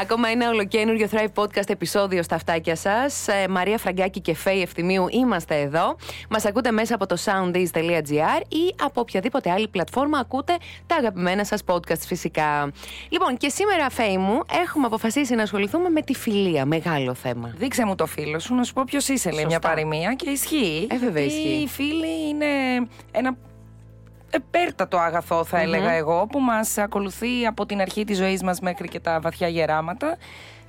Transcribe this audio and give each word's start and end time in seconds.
Ακόμα 0.00 0.28
ένα 0.28 0.48
ολοκένουργιο 0.48 1.08
Thrive 1.10 1.42
Podcast 1.42 1.68
επεισόδιο 1.70 2.22
στα 2.22 2.34
αυτάκια 2.34 2.76
σας. 2.76 3.26
Μαρία 3.48 3.78
Φραγκάκη 3.78 4.20
και 4.20 4.34
Φέη 4.34 4.62
Ευθυμίου 4.62 5.06
είμαστε 5.10 5.60
εδώ. 5.60 5.96
Μας 6.28 6.44
ακούτε 6.44 6.70
μέσα 6.70 6.94
από 6.94 7.06
το 7.06 7.16
soundease.gr 7.24 8.40
ή 8.48 8.74
από 8.82 9.00
οποιαδήποτε 9.00 9.50
άλλη 9.50 9.68
πλατφόρμα 9.68 10.18
ακούτε 10.18 10.56
τα 10.86 10.96
αγαπημένα 10.96 11.44
σας 11.44 11.62
podcast 11.66 11.98
φυσικά. 12.06 12.72
Λοιπόν, 13.08 13.36
και 13.36 13.48
σήμερα, 13.48 13.90
Φέη 13.90 14.18
μου, 14.18 14.40
έχουμε 14.62 14.86
αποφασίσει 14.86 15.34
να 15.34 15.42
ασχοληθούμε 15.42 15.88
με 15.88 16.02
τη 16.02 16.14
φιλία. 16.14 16.64
Μεγάλο 16.64 17.14
θέμα. 17.14 17.54
Δείξε 17.56 17.84
μου 17.86 17.94
το 17.94 18.06
φίλο 18.06 18.38
σου, 18.38 18.54
να 18.54 18.64
σου 18.64 18.72
πω 18.72 18.82
ποιος 18.86 19.08
είσαι, 19.08 19.30
λέει 19.30 19.42
Σωστά. 19.42 19.48
μια 19.48 19.58
παροιμία 19.58 20.14
και 20.14 20.30
ισχύει. 20.30 20.86
Ε, 20.90 20.96
βέβαια 20.98 21.24
γιατί 21.24 21.48
ισχύει. 21.48 21.62
Οι 21.62 21.68
φίλοι 21.68 22.28
είναι 22.28 22.46
ένα 23.10 23.36
επέρτατο 24.34 24.96
αγαθό 24.96 25.44
θα 25.44 25.60
έλεγα 25.60 25.90
εγώ 25.90 26.26
που 26.26 26.40
μας 26.40 26.78
ακολουθεί 26.78 27.46
από 27.46 27.66
την 27.66 27.80
αρχή 27.80 28.04
της 28.04 28.16
ζωής 28.16 28.42
μας 28.42 28.60
μέχρι 28.60 28.88
και 28.88 29.00
τα 29.00 29.20
βαθιά 29.20 29.48
γεράματα. 29.48 30.16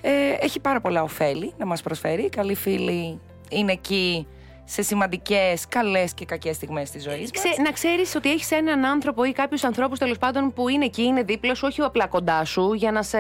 Ε, 0.02 0.12
έχει 0.40 0.59
πάρα 0.59 0.81
πολλά 0.81 1.04
ωφέλη 1.04 1.54
να 1.58 1.66
μας 1.66 1.81
προσφέρει. 1.81 2.30
Καλοί 2.30 2.55
φίλοι 2.55 3.20
είναι 3.49 3.71
εκεί 3.71 4.27
σε 4.66 4.81
σημαντικές 4.81 5.67
καλές 5.67 6.13
και 6.13 6.26
κακές 6.26 6.55
στιγμές 6.55 6.91
της 6.91 7.04
ζωής 7.04 7.20
μας 7.20 7.32
Ξέ, 7.32 7.62
να 7.62 7.71
ξέρεις 7.71 8.15
ότι 8.15 8.32
έχεις 8.32 8.51
έναν 8.51 8.85
άνθρωπο 8.85 9.24
ή 9.24 9.32
κάποιους 9.32 9.63
ανθρώπους 9.63 9.99
τέλος 9.99 10.18
πάντων 10.18 10.54
που 10.54 10.70
είναι 10.70 10.85
εκεί, 10.85 11.04
είναι 11.04 11.24
δίπλα 11.24 11.55
σου, 11.55 11.68
όχι 11.70 11.82
απλά 11.82 12.07
κοντά 12.07 12.46
σου, 12.46 12.74
για 12.74 12.91
να 12.91 13.04
σε, 13.04 13.18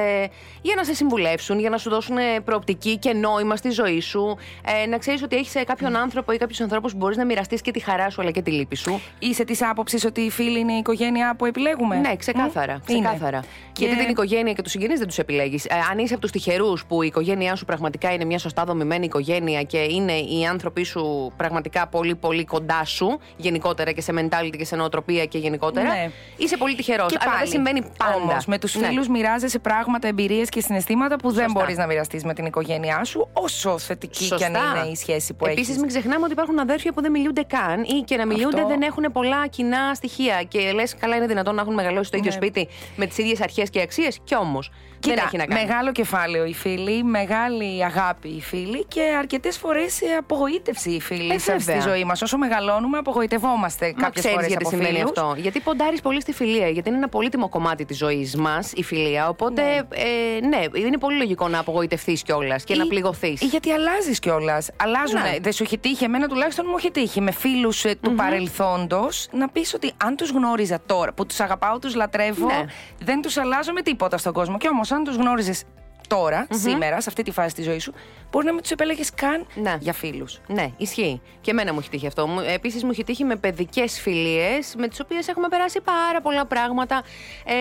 για 0.61 0.75
να 0.75 0.83
σε 0.83 0.93
συμβουλεύσουν, 0.93 1.59
για 1.59 1.69
να 1.69 1.77
σου 1.77 1.89
δώσουν 1.89 2.17
ε, 2.17 2.39
προοπτική 2.39 2.97
και 2.97 3.13
νόημα 3.13 3.55
στη 3.55 3.69
ζωή 3.69 3.99
σου. 3.99 4.37
Ε, 4.83 4.87
να 4.87 4.97
ξέρεις 4.97 5.23
ότι 5.23 5.35
έχεις 5.35 5.53
κάποιον 5.65 5.95
άνθρωπο 5.95 6.31
ή 6.31 6.37
κάποιους 6.37 6.61
ανθρώπους 6.61 6.91
που 6.91 6.97
μπορείς 6.97 7.17
να 7.17 7.25
μοιραστείς 7.25 7.61
και 7.61 7.71
τη 7.71 7.79
χαρά 7.79 8.09
σου 8.09 8.21
αλλά 8.21 8.31
και 8.31 8.41
τη 8.41 8.51
λύπη 8.51 8.75
σου. 8.75 9.01
Είσαι 9.19 9.43
της 9.43 9.63
άποψης 9.63 10.05
ότι 10.05 10.21
οι 10.21 10.29
φίλοι 10.29 10.59
είναι 10.59 10.73
η 10.73 10.77
οικογένεια 10.77 11.35
που 11.35 11.45
επιλέγουμε; 11.45 11.95
Ναι, 11.95 12.15
ξεκάθαρα. 12.15 12.73
Μμ, 12.73 12.79
ξεκάθαρα. 12.85 13.37
είναι. 13.37 13.47
Γιατί 13.77 13.95
την 13.97 14.09
οικογένεια 14.09 14.53
και 14.53 14.61
τους 14.61 14.71
συγγενείς 14.71 14.99
δεν 14.99 15.07
τους 15.07 15.17
επιλέγεις. 15.17 15.65
Ε, 15.65 15.69
αν 15.91 15.97
είσαι 15.97 16.13
από 16.13 16.21
τους 16.21 16.31
τυχερούς 16.31 16.85
που 16.85 17.03
η 17.03 17.07
οικογένειά 17.07 17.55
σου 17.55 17.65
πραγματικά 17.65 18.13
είναι 18.13 18.25
μια 18.25 18.37
σωστά 18.37 18.63
δομημένη 18.63 19.05
οικογένεια 19.05 19.63
και 19.63 19.77
είναι 19.77 20.13
οι 20.13 20.45
άνθρωποι 20.45 20.83
σου 20.83 21.32
πραγματικά 21.37 21.87
πολύ 21.87 22.15
πολύ 22.15 22.45
κοντά 22.45 22.85
σου, 22.85 23.19
γενικότερα 23.35 23.91
και 23.91 24.01
σε 24.01 24.13
mentality 24.17 24.55
και 24.57 24.65
σε 24.65 24.75
νοοτροπία 24.75 25.25
και 25.25 25.37
γενικότερα, 25.37 25.87
Ναι. 25.87 26.11
είσαι 26.37 26.57
πολύ 26.57 26.75
τυχερός. 26.75 27.11
Και 27.11 27.17
Αλλά 27.21 27.29
πάλι, 27.31 27.43
δεν 27.43 27.51
συμβαίνει 27.51 27.81
πάντα. 27.97 28.15
Όμως, 28.15 28.45
με 28.45 28.57
τους 28.59 28.75
Ναι. 28.75 28.87
φίλους 28.87 29.07
μοιράζεσαι 29.07 29.59
πράγματα, 29.59 30.07
εμπειρίες 30.07 30.49
και 30.49 30.61
συναισθήματα 30.61 31.15
που 31.15 31.31
δεν 31.31 31.43
Σωστά. 31.43 31.59
μπορείς 31.59 31.77
να 31.77 31.85
μοιραστείς 31.85 32.23
με 32.23 32.33
την 32.33 32.45
οικογένειά 32.45 33.03
σου, 33.03 33.29
όσο 33.33 33.77
θετική 33.77 34.23
Σωστά. 34.23 34.35
κι 34.35 34.43
αν 34.43 34.77
είναι 34.77 34.91
η 34.91 34.95
σχέση 34.95 35.33
που 35.33 35.45
Επίσης 35.45 35.67
έχεις. 35.67 35.77
μην 35.79 35.87
ξεχνάμε 35.87 36.23
ότι 36.23 36.31
υπάρχουν 36.31 36.59
αδέρφια 36.59 36.93
που 36.93 37.01
δεν 37.01 37.11
μιλούνται 37.11 37.43
καν 37.43 37.83
ή 37.83 38.01
και 38.05 38.17
να 38.17 38.25
μιλούνται 38.25 38.55
Αυτό. 38.57 38.67
δεν 38.67 38.81
έχουν 38.81 39.05
πολλά 39.13 39.47
κοινά 39.47 39.93
στοιχεία. 39.93 40.43
Και 40.47 40.71
λες, 40.71 40.95
καλά 40.95 41.15
είναι 41.15 41.25
δυνατόν 41.25 41.55
να 41.55 41.61
έχουν 41.61 41.73
μεγαλώσει 41.73 42.07
στο 42.07 42.17
ίδιο 42.17 42.29
Ναι. 42.29 42.35
σπίτι 42.35 42.67
με 42.95 43.05
τις 43.05 43.17
ίδιες 43.17 43.41
αρχές 43.41 43.69
και 43.69 43.81
αξίες. 43.81 44.19
Κι 44.23 44.35
όμως 44.35 44.71
δεν 44.99 45.11
Κοίτα, 45.13 45.25
έχει 45.27 45.37
να 45.37 45.45
κάνει. 45.45 45.65
μεγάλο 45.65 45.91
κεφάλαιο 45.91 46.45
οι 46.45 46.53
φίλοι, 46.53 47.03
μεγάλη 47.03 47.83
αγάπη 47.85 48.27
οι 48.27 48.41
φίλοι 48.41 48.85
και 48.85 49.01
αρκετές 49.19 49.57
φορές 49.57 49.99
απογοήτευση 50.19 50.89
οι 50.89 51.01
φίλοι 51.01 51.22
Ε, 51.31 51.37
σε- 51.37 51.59
στη 51.59 51.71
βέβαια. 51.71 51.81
ζωή 51.81 52.03
μας. 52.03 52.21
Όσο 52.21 52.37
μεγαλώνουμε, 52.37 52.97
απογοητευόμαστε 52.97 53.85
Μα 53.85 53.91
κάποιες 53.91 54.11
ξέρεις 54.13 54.31
φορές 54.35 54.47
γιατί 54.47 54.65
από 54.65 54.75
σημαίνει 54.75 54.95
φίλους. 54.97 55.09
αυτό. 55.17 55.35
Γιατί 55.37 55.59
ποντάρεις 55.59 56.01
πολύ 56.01 56.21
στη 56.21 56.33
φιλία. 56.33 56.67
Γιατί 56.69 56.89
είναι 56.89 56.97
ένα 56.97 57.09
πολύτιμο 57.09 57.49
κομμάτι 57.49 57.85
της 57.85 57.97
ζωής 57.97 58.35
μας 58.35 58.71
η 58.75 58.83
φιλία. 58.83 59.27
Οπότε, 59.29 59.61
ε, 59.93 60.45
ναι, 60.47 60.79
είναι 60.85 60.97
πολύ 60.97 61.17
λογικό 61.17 61.47
να 61.47 61.59
απογοητευτείς 61.59 62.23
κιόλας 62.23 62.63
και 62.63 62.75
να 62.75 62.83
Ή- 62.83 62.87
πληγωθείς. 62.87 63.41
Ή 63.41 63.45
γιατί 63.45 63.71
αλλάζεις 63.71 64.19
κιόλας. 64.19 64.69
Αλλάζουν. 64.77 65.21
Ναι. 65.21 65.35
Δεν 65.41 65.51
σου 65.53 65.63
έχει 65.63 65.77
τύχει; 65.77 66.03
Εμένα 66.03 66.27
τουλάχιστον 66.27 66.65
μου 66.69 66.75
έχει 66.77 66.91
τύχει 66.91 67.21
με 67.21 67.31
φίλους 67.31 67.81
του 68.01 68.13
παρελθόντος 68.15 69.27
να 69.31 69.49
πεις 69.49 69.73
ότι 69.73 69.91
αν 70.03 70.15
τους 70.15 70.29
γνώριζα 70.31 70.79
τώρα, 70.85 71.13
που 71.13 71.25
τους 71.25 71.39
αγαπάω, 71.39 71.79
τους 71.79 71.95
λατρεύω, 71.95 72.45
Ναι. 72.45 72.63
δεν 72.99 73.21
τους 73.21 73.37
αλλάζω 73.37 73.71
με 73.73 73.81
τίποτα 73.81 74.17
στον 74.17 74.33
κόσμο. 74.33 74.57
Και 74.57 74.67
όμως, 74.67 74.91
αν 74.91 75.03
τους 75.03 75.15
γνώριζες 75.15 75.63
τώρα, 76.15 76.47
σήμερα, 76.51 77.01
σε 77.01 77.09
αυτή 77.09 77.23
τη 77.23 77.31
φάση 77.31 77.55
της 77.55 77.65
ζωής 77.65 77.83
σου, 77.83 77.93
μπορεί 78.31 78.45
να 78.45 78.53
μην 78.53 78.61
τους 78.61 78.71
επέλεγες 78.71 79.09
καν 79.13 79.45
Ναι. 79.55 79.77
για 79.79 79.93
φίλους. 79.93 80.39
Ναι, 80.47 80.71
ισχύει. 80.77 81.21
Και 81.41 81.51
εμένα 81.51 81.73
μου 81.73 81.79
έχει 81.79 81.89
τύχει 81.89 82.07
αυτό. 82.07 82.29
Επίσης, 82.53 82.83
μου 82.83 82.89
έχει 82.91 83.03
τύχει 83.03 83.23
με 83.23 83.35
παιδικές 83.35 83.99
φιλίες, 83.99 84.73
με 84.77 84.87
τις 84.87 84.99
οποίες 84.99 85.27
έχουμε 85.27 85.47
περάσει 85.47 85.81
πάρα 85.81 86.21
πολλά 86.21 86.45
πράγματα. 86.45 87.03
Ε, 87.45 87.53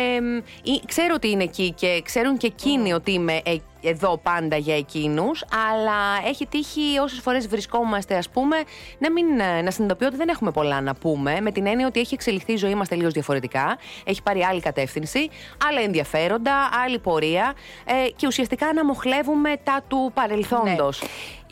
ή- 0.70 0.80
ξέρω 0.86 1.14
ότι 1.14 1.30
είναι 1.30 1.42
εκεί 1.42 1.72
και 1.72 2.00
ξέρουν 2.04 2.36
και 2.36 2.46
εκείνοι 2.46 2.92
ότι 2.92 3.12
είμαι 3.12 3.40
ε- 3.44 3.56
εδώ 3.82 4.18
πάντα 4.18 4.56
για 4.56 4.76
εκείνους. 4.76 5.44
Αλλά 5.70 6.28
έχει 6.28 6.46
τύχει 6.46 6.98
όσες 7.02 7.20
φορές 7.20 7.48
βρισκόμαστε, 7.48 8.16
ας 8.16 8.28
πούμε, 8.28 8.56
να, 8.98 9.12
μην, 9.12 9.40
ε, 9.40 9.62
να 9.62 9.70
συνειδητοποιώ 9.70 10.06
ότι 10.06 10.16
δεν 10.16 10.28
έχουμε 10.28 10.50
πολλά 10.50 10.80
να 10.80 10.94
πούμε. 10.94 11.40
Με 11.40 11.52
την 11.52 11.66
έννοια 11.66 11.86
ότι 11.86 12.00
έχει 12.00 12.14
εξελιχθεί 12.14 12.52
η 12.52 12.56
ζωή 12.56 12.74
μας 12.74 12.88
τελείως 12.88 13.12
διαφορετικά. 13.12 13.78
Έχει 14.04 14.22
πάρει 14.22 14.42
άλλη 14.42 14.60
κατεύθυνση, 14.60 15.28
άλλα 15.68 15.80
ενδιαφέροντα, 15.80 16.54
άλλη 16.84 16.98
πορεία. 16.98 17.54
Ε, 17.84 18.10
και 18.16 18.26
ουσιαστικά 18.26 18.72
να 18.72 18.84
μοχλεύουμε 18.84 19.56
τα 19.64 19.80
του 19.88 20.10
παρελθόντος. 20.14 21.02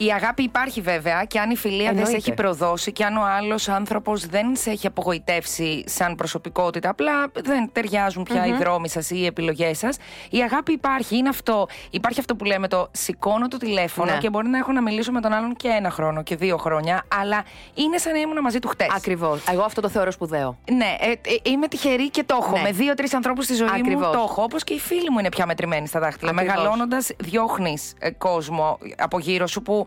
Η 0.03 0.13
αγάπη 0.13 0.43
υπάρχει 0.43 0.81
βέβαια 0.81 1.25
και 1.25 1.39
αν 1.41 1.51
η 1.51 1.57
φιλία 1.57 1.77
δεν 1.79 1.87
σε 1.87 1.91
Εννοείται. 1.99 2.17
έχει 2.17 2.33
προδώσει 2.33 2.93
και 2.93 3.05
αν 3.05 3.17
ο 3.17 3.23
άλλος 3.39 3.69
άνθρωπος 3.69 4.27
δεν 4.27 4.57
σε 4.57 4.71
έχει 4.71 4.87
απογοητεύσει 4.87 5.85
σαν 5.87 6.15
προσωπικότητα, 6.15 6.89
απλά 6.89 7.13
δεν 7.45 7.71
ταιριάζουν 7.73 8.23
πια 8.23 8.47
οι 8.47 8.53
δρόμοι 8.53 8.89
σας 8.89 9.11
ή 9.11 9.17
οι 9.19 9.27
επιλογές 9.27 9.79
σας. 9.79 9.97
Η 10.31 10.39
αγάπη 10.39 10.73
υπάρχει. 10.73 11.17
Είναι 11.17 11.29
αυτό. 11.29 11.67
Υπάρχει 11.91 12.21
αυτό 12.21 12.37
που 12.37 12.45
λέμε 12.45 12.69
το 12.69 12.89
σηκώνω 12.93 13.49
το 13.49 13.57
τηλέφωνο 13.57 14.13
Ναι. 14.13 14.19
και 14.19 14.31
μπορεί 14.31 14.49
να 14.49 14.59
έχω 14.59 14.73
να 14.73 14.83
μιλήσω 14.83 15.13
με 15.13 15.21
τον 15.21 15.33
άλλον 15.33 15.57
και 15.57 15.69
ένα 15.69 15.91
χρόνο 15.91 16.23
και 16.23 16.37
δύο 16.37 16.57
χρόνια, 16.57 17.03
αλλά 17.21 17.45
είναι 17.75 17.99
σαν 17.99 18.13
να 18.13 18.19
ήμουν 18.19 18.41
μαζί 18.43 18.59
του 18.59 18.69
χτες. 18.69 18.89
Ακριβώς. 18.97 19.45
Εγώ 19.53 19.63
αυτό 19.63 19.81
το 19.81 19.89
θεωρώ 19.89 20.11
σπουδαίο. 20.11 20.59
Ναι, 20.73 20.97
ε, 21.01 21.11
ε, 21.11 21.17
είμαι 21.43 21.69
τυχερή 21.69 22.11
και 22.11 22.25
το 22.25 22.39
έχω. 22.41 22.57
Ναι. 22.57 22.63
Με 22.63 22.71
δύο-τρεις 22.71 23.15
ανθρώπους 23.15 23.45
στη 23.45 23.55
ζωή 23.55 23.69
Ακριβώς. 23.69 24.07
μου 24.07 24.13
το 24.13 24.19
έχω. 24.19 24.43
Όπως 24.43 24.65
και 24.65 24.75
οι 24.75 24.79
φίλοι 24.79 25.11
μου 25.11 25.19
είναι 25.19 25.29
πια 25.29 25.47
μετρημένοι 25.47 25.87
στα 25.87 26.01
δάχτυλα. 26.01 26.31
Ακριβώς. 26.31 26.55
Μεγαλώνοντας, 26.57 27.11
διώχνεις 27.19 27.95
κόσμο 28.19 28.79
από 28.99 29.19
γύρω 29.19 29.47
σου 29.47 29.63
που 29.63 29.87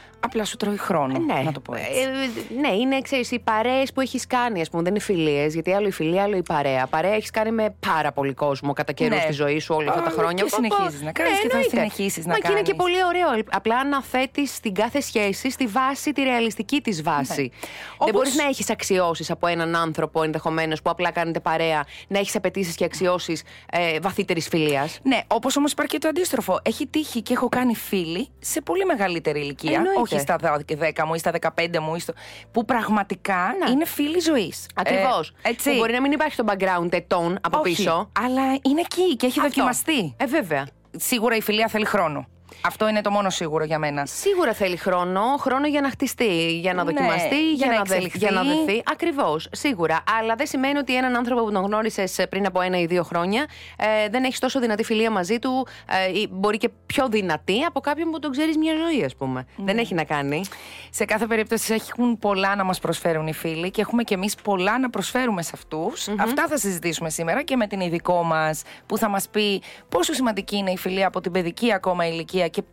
απλά 0.25 0.45
σου 0.45 0.57
τρώει 0.57 0.77
χρόνο. 0.77 1.19
Ναι, 1.19 1.41
Να 1.45 1.51
το 1.51 1.59
πω 1.59 1.73
έτσι. 1.75 1.99
Ε, 1.99 2.59
ναι, 2.59 2.67
είναι 2.75 3.01
ξέρεις, 3.01 3.31
οι 3.31 3.39
παρέες 3.39 3.93
που 3.93 4.01
έχεις 4.01 4.27
κάνει, 4.27 4.61
ας 4.61 4.69
πούμε. 4.69 4.81
Δεν 4.83 4.91
είναι 4.91 5.01
φιλίες, 5.03 5.53
γιατί 5.53 5.73
άλλο 5.73 5.87
η 5.87 5.91
φιλία, 5.91 6.23
άλλο 6.23 6.37
η 6.37 6.41
παρέα. 6.43 6.87
Παρέα 6.87 7.13
έχεις 7.13 7.29
κάνει 7.29 7.51
με 7.51 7.75
πάρα 7.87 8.11
πολύ 8.11 8.33
κόσμο 8.33 8.73
κατά 8.73 8.91
καιρούς 8.91 9.15
Ναι. 9.17 9.21
στη 9.23 9.31
ζωή 9.33 9.59
σου 9.59 9.75
όλα 9.75 9.89
αυτά 9.89 10.01
τα 10.03 10.09
Α, 10.09 10.11
χρόνια. 10.11 10.43
και 10.43 10.49
συνεχίζεις 10.49 11.01
να 11.01 11.11
κάνεις 11.11 11.39
και 11.39 11.47
θα 11.49 11.57
εννοείται. 11.57 11.69
συνεχίσεις 11.77 12.25
να 12.25 12.31
Μα 12.33 12.39
και 12.39 12.47
είναι 12.51 12.61
και 12.61 12.71
κάνεις. 12.75 12.83
πολύ 12.83 13.05
ωραίο. 13.05 13.43
Απλά 13.51 13.85
να 13.85 14.01
θέτεις 14.03 14.59
την 14.59 14.73
κάθε 14.73 15.01
σχέση 15.01 15.51
στη 15.51 15.67
βάση, 15.67 16.11
τη 16.11 16.21
ρεαλιστική 16.23 16.81
της 16.81 17.01
βάση. 17.03 17.33
Δεν 17.35 17.51
Όπως- 17.97 18.11
μπορείς 18.13 18.35
να 18.35 18.43
έχεις 18.43 18.69
αξιώσεις 18.69 19.31
από 19.31 19.47
έναν 19.47 19.75
άνθρωπο 19.75 20.23
ενδεχομένως 20.23 20.81
που 20.81 20.89
απλά 20.89 21.11
κάνετε 21.11 21.39
παρέα, 21.39 21.83
να 22.07 22.19
έχεις 22.19 22.35
απαιτήσεις 22.35 22.75
και 22.75 22.83
αξιώσεις 22.85 23.43
ε, 23.71 23.99
βαθύτερης 23.99 24.47
φιλίας. 24.47 24.99
Ναι, 25.03 25.19
όπως 25.27 25.57
όμως 25.57 25.71
υπάρχει 25.71 25.91
και 25.91 25.97
το 25.99 26.07
αντίστροφο. 26.07 26.59
Έχει 26.63 26.87
τύχει 26.87 27.21
και 27.21 27.33
έχω 27.33 27.49
κάνει 27.49 27.75
φίλοι 27.75 28.27
σε 28.39 28.61
πολύ 28.61 28.85
μεγαλύτερη 28.85 29.39
ηλικία. 29.39 29.71
Εννοείται. 29.75 29.99
Όχι 30.15 30.23
στα 30.23 30.35
10 30.41 31.03
μου 31.05 31.13
ή 31.13 31.17
στα 31.17 31.31
15 31.57 31.77
μου, 31.81 31.95
ή 31.95 31.99
στο... 31.99 32.13
που 32.51 32.65
πραγματικά 32.65 33.55
Ναι. 33.65 33.71
είναι 33.71 33.85
φίλοι 33.85 34.19
ζωής. 34.19 34.65
Ακριβώς. 34.75 35.33
έτσι. 35.41 35.75
μπορεί 35.75 35.93
να 35.93 36.01
μην 36.01 36.11
υπάρχει 36.11 36.35
το 36.35 36.43
background 36.47 36.93
ετών 36.93 37.37
από 37.41 37.59
Όχι, 37.59 37.75
πίσω. 37.75 38.09
Αλλά 38.19 38.41
είναι 38.61 38.79
εκεί 38.81 39.15
και 39.15 39.25
έχει 39.25 39.39
Αυτό. 39.39 39.49
δοκιμαστεί. 39.49 40.13
Ε, 40.17 40.25
βέβαια. 40.25 40.67
Σίγουρα 40.97 41.35
η 41.35 41.41
φιλία 41.41 41.67
θέλει 41.67 41.85
χρόνο. 41.85 42.27
Αυτό 42.61 42.87
είναι 42.87 43.01
το 43.01 43.11
μόνο 43.11 43.29
σίγουρο 43.29 43.63
για 43.63 43.79
μένα. 43.79 44.05
Σίγουρα 44.05 44.53
θέλει 44.53 44.77
χρόνο, 44.77 45.21
χρόνο 45.39 45.67
για 45.67 45.81
να 45.81 45.89
χτιστεί, 45.89 46.59
για 46.59 46.73
να 46.73 46.83
Ναι, 46.83 46.91
δοκιμαστεί, 46.91 47.53
για 47.53 47.67
να 47.67 47.73
να, 47.77 47.81
δε- 47.83 47.93
εξελιχθεί. 47.95 48.17
για 48.17 48.31
να 48.31 48.43
δεθεί. 48.43 48.83
Ακριβώς, 48.91 49.47
σίγουρα. 49.51 50.03
Αλλά 50.19 50.35
δεν 50.35 50.47
σημαίνει 50.47 50.77
ότι 50.77 50.95
έναν 50.95 51.15
άνθρωπο 51.15 51.43
που 51.43 51.51
τον 51.51 51.63
γνώρισες 51.63 52.15
πριν 52.29 52.45
από 52.45 52.61
ένα 52.61 52.79
ή 52.79 52.85
δύο 52.85 53.03
χρόνια 53.03 53.45
ε, 53.77 54.09
δεν 54.09 54.23
έχεις 54.23 54.39
τόσο 54.39 54.59
δυνατή 54.59 54.83
φιλία 54.83 55.11
μαζί 55.11 55.39
του, 55.39 55.67
ε, 56.13 56.19
ή 56.19 56.27
μπορεί 56.31 56.57
και 56.57 56.69
πιο 56.85 57.07
δυνατή 57.09 57.63
από 57.63 57.79
κάποιον 57.79 58.11
που 58.11 58.19
τον 58.19 58.31
ξέρεις 58.31 58.57
μια 58.57 58.73
ζωή, 58.75 59.03
ας 59.03 59.15
πούμε. 59.15 59.45
Ναι. 59.55 59.65
Δεν 59.65 59.77
έχει 59.77 59.93
να 59.93 60.03
κάνει. 60.03 60.41
Σε 60.89 61.05
κάθε 61.05 61.25
περίπτωση 61.25 61.73
έχουν 61.73 62.17
πολλά 62.19 62.55
να 62.55 62.63
μας 62.63 62.79
προσφέρουν 62.79 63.27
οι 63.27 63.33
φίλοι 63.33 63.71
και 63.71 63.81
έχουμε 63.81 64.03
και 64.03 64.13
εμείς 64.13 64.35
πολλά 64.35 64.79
να 64.79 64.89
προσφέρουμε 64.89 65.41
σε 65.41 65.51
αυτου 65.53 65.91
Αυτά 66.19 66.47
θα 66.47 66.57
συζητήσουμε 66.57 67.09
σήμερα 67.09 67.43
και 67.43 67.55
με 67.55 67.67
την 67.67 67.79
ειδικό 67.79 68.23
μας 68.23 68.61
που 68.85 68.97
θα 68.97 69.09
μας 69.09 69.27
πει 69.29 69.61
πόσο 69.89 70.13
σημαντική 70.13 70.57
είναι 70.57 70.71
η 70.71 70.77
φιλία 70.77 71.07
από 71.07 71.21
την 71.21 71.31
παιδική 71.31 71.73
ακόμα 71.73 72.07
ηλικία 72.07 72.40
και 72.47 72.63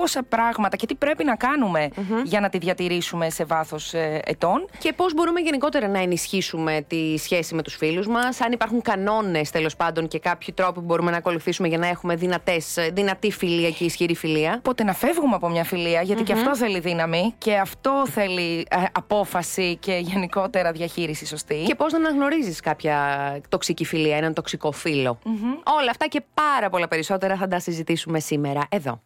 πόσα 0.00 0.22
πράγματα 0.22 0.76
και 0.76 0.86
τι 0.86 0.94
πρέπει 0.94 1.24
να 1.24 1.36
κανουμε 1.36 1.88
για 2.24 2.40
να 2.40 2.48
τη 2.48 2.58
διατηρήσουμε 2.58 3.30
σε 3.30 3.44
βάθος 3.44 3.94
ε, 3.94 4.20
ετών. 4.24 4.68
Και 4.78 4.92
πώς 4.92 5.14
μπορούμε 5.14 5.40
γενικότερα 5.40 5.88
να 5.88 5.98
ενισχύσουμε 5.98 6.84
τη 6.86 7.18
σχέση 7.18 7.54
με 7.54 7.62
τους 7.62 7.76
φίλους 7.76 8.06
μας, 8.06 8.40
αν 8.40 8.52
υπάρχουν 8.52 8.82
κανόνες 8.82 9.50
τέλος 9.50 9.76
πάντων 9.76 10.08
και 10.08 10.18
κάποιοι 10.18 10.54
τρόποι 10.54 10.72
που 10.72 10.86
μπορούμε 10.86 11.10
να 11.10 11.16
ακολουθήσουμε 11.16 11.68
για 11.68 11.78
να 11.78 11.86
έχουμε 11.86 12.14
δυνατές, 12.14 12.76
δυνατή 12.92 13.30
φιλία 13.30 13.70
και 13.70 13.84
ισχυρή 13.84 14.16
φιλία. 14.16 14.54
Οπότε 14.58 14.84
να 14.84 14.92
φεύγουμε 14.92 15.34
από 15.34 15.48
μια 15.48 15.64
φιλία, 15.64 16.02
και 16.02 16.32
αυτό 16.32 16.56
θέλει 16.56 16.80
δύναμη 16.80 17.34
και 17.38 17.56
αυτό 17.56 18.06
θέλει 18.10 18.66
ε, 18.70 18.76
απόφαση 18.92 19.76
και 19.76 19.92
γενικότερα 20.02 20.72
διαχείριση 20.72 21.26
σωστή. 21.26 21.62
Και 21.66 21.74
πώς 21.74 21.92
να 21.92 21.98
αναγνωρίζεις 21.98 22.60
κάποια 22.60 22.96
τοξική 23.48 23.84
φιλία, 23.84 24.16
έναν 24.16 24.34
τοξικό 24.34 24.72
Όλα 25.78 25.90
αυτά 25.90 26.06
και 26.06 26.22
πάρα 26.34 26.70
πολλά 26.70 26.88
περισσότερα 26.88 27.36
θα 27.36 27.48
τα 27.48 27.58
συζητήσουμε 27.58 28.20
σήμερα 28.20 28.66
εδώ. 28.68 29.00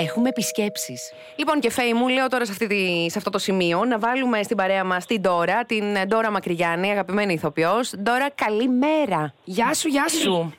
Έχουμε 0.00 0.28
επισκέψεις. 0.28 1.12
Λοιπόν, 1.36 1.60
και 1.60 1.70
Φέη 1.70 1.92
μου, 1.92 2.08
λέω 2.08 2.28
τώρα 2.28 2.44
σε, 2.44 2.52
αυτή 2.52 3.06
σε 3.10 3.18
αυτό 3.18 3.30
το 3.30 3.38
σημείο 3.38 3.84
να 3.84 3.98
βάλουμε 3.98 4.42
στην 4.42 4.56
παρέα 4.56 4.84
μας 4.84 5.06
την 5.06 5.20
Ντόρα, 5.20 5.64
την 5.64 5.84
Ντόρα 6.06 6.30
Μακριγιάννη, 6.30 6.90
αγαπημένη 6.90 7.32
ηθοποιός. 7.32 7.94
Ντόρα, 8.02 8.30
καλημέρα. 8.34 9.34
Γεια 9.44 9.74
σου, 9.74 9.88
γεια 9.88 10.08
σου. 10.08 10.52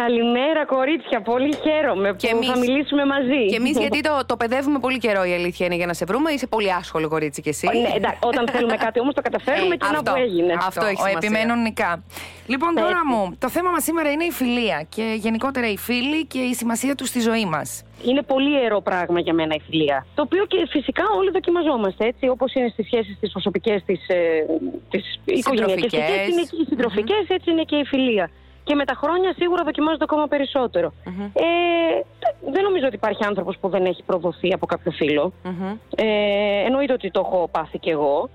Καλημέρα, 0.00 0.64
κορίτσια. 0.66 1.20
Πολύ 1.20 1.54
χαίρομαι 1.64 2.14
και 2.16 2.28
που 2.28 2.36
εμείς, 2.36 2.48
θα 2.48 2.58
μιλήσουμε 2.58 3.04
μαζί. 3.04 3.46
Και 3.46 3.56
εμείς, 3.56 3.78
γιατί 3.78 4.00
το, 4.00 4.14
το 4.26 4.36
παιδεύουμε 4.36 4.78
πολύ 4.78 4.98
καιρό, 4.98 5.24
η 5.24 5.32
αλήθεια 5.32 5.66
είναι 5.66 5.74
για 5.74 5.86
να 5.86 5.94
σε 5.94 6.04
βρούμε. 6.04 6.30
Είσαι 6.30 6.46
πολύ 6.46 6.72
άσχολο, 6.72 7.08
κορίτσι 7.08 7.40
κι 7.42 7.48
εσύ. 7.48 7.66
Ναι, 7.66 7.92
εντάξει, 7.96 8.18
όταν 8.22 8.48
θέλουμε 8.48 8.76
κάτι 8.76 9.00
όμως 9.00 9.14
το 9.14 9.22
καταφέρουμε 9.22 9.76
και 9.76 9.86
να 9.92 10.02
που 10.02 10.20
έγινε. 10.20 10.52
Αυτό, 10.52 10.66
αυτό 10.66 10.84
έχει 10.84 11.02
Ο 11.02 11.16
επιμένων 11.16 11.62
νικά. 11.62 12.04
Λοιπόν, 12.46 12.74
τώρα 12.74 13.06
μου, 13.06 13.36
το 13.38 13.48
θέμα 13.48 13.70
μας 13.70 13.82
σήμερα 13.82 14.10
είναι 14.10 14.24
η 14.24 14.30
φιλία 14.30 14.86
και 14.88 15.14
γενικότερα 15.18 15.68
οι 15.70 15.78
φίλοι 15.78 16.26
και 16.26 16.38
η 16.38 16.54
σημασία 16.54 16.94
τους 16.94 17.08
στη 17.08 17.20
ζωή 17.20 17.44
μας. 17.44 17.84
Είναι 18.04 18.22
πολύ 18.22 18.50
ιερό 18.60 18.80
πράγμα 18.80 19.20
για 19.20 19.34
μένα 19.34 19.54
η 19.54 19.60
φιλία. 19.70 20.06
Το 20.14 20.22
οποίο 20.22 20.44
και 20.46 20.66
φυσικά 20.68 21.04
όλοι 21.18 21.30
δοκιμαζόμαστε 21.30 22.06
έτσι, 22.06 22.28
όπως 22.28 22.54
είναι 22.54 22.68
στις 22.68 22.86
σχέσεις 22.86 23.18
τις 23.20 23.32
προσωπικές, 23.32 23.82
τις 23.84 24.08
ε, 24.08 24.16
οικογενειακέ. 25.24 25.96
Έτσι 25.96 26.30
είναι 26.32 26.42
και 26.50 26.56
οι 26.62 26.64
συντροφικέ, 26.68 27.18
έτσι 27.28 27.50
είναι 27.50 27.62
και 27.62 27.76
η 27.76 27.84
φιλία 27.84 28.30
και 28.64 28.74
με 28.74 28.84
τα 28.84 28.94
χρόνια 28.94 29.34
σίγουρα 29.38 29.62
δοκιμάζονται 29.64 30.04
ακόμα 30.04 30.26
Ε, 31.32 31.44
δεν 32.52 32.62
νομίζω 32.62 32.86
ότι 32.86 32.94
υπάρχει 32.94 33.24
άνθρωπος 33.24 33.56
που 33.60 33.68
δεν 33.68 33.84
έχει 33.84 34.02
προδοθεί 34.02 34.52
από 34.52 34.66
κάποιο 34.66 34.92
Ε, 35.96 36.04
εννοείται 36.66 36.92
ότι 36.92 37.10
το 37.10 37.20
έχω 37.24 37.48
πάθει 37.52 37.78
κι 37.78 37.90
εγώ. 37.90 38.28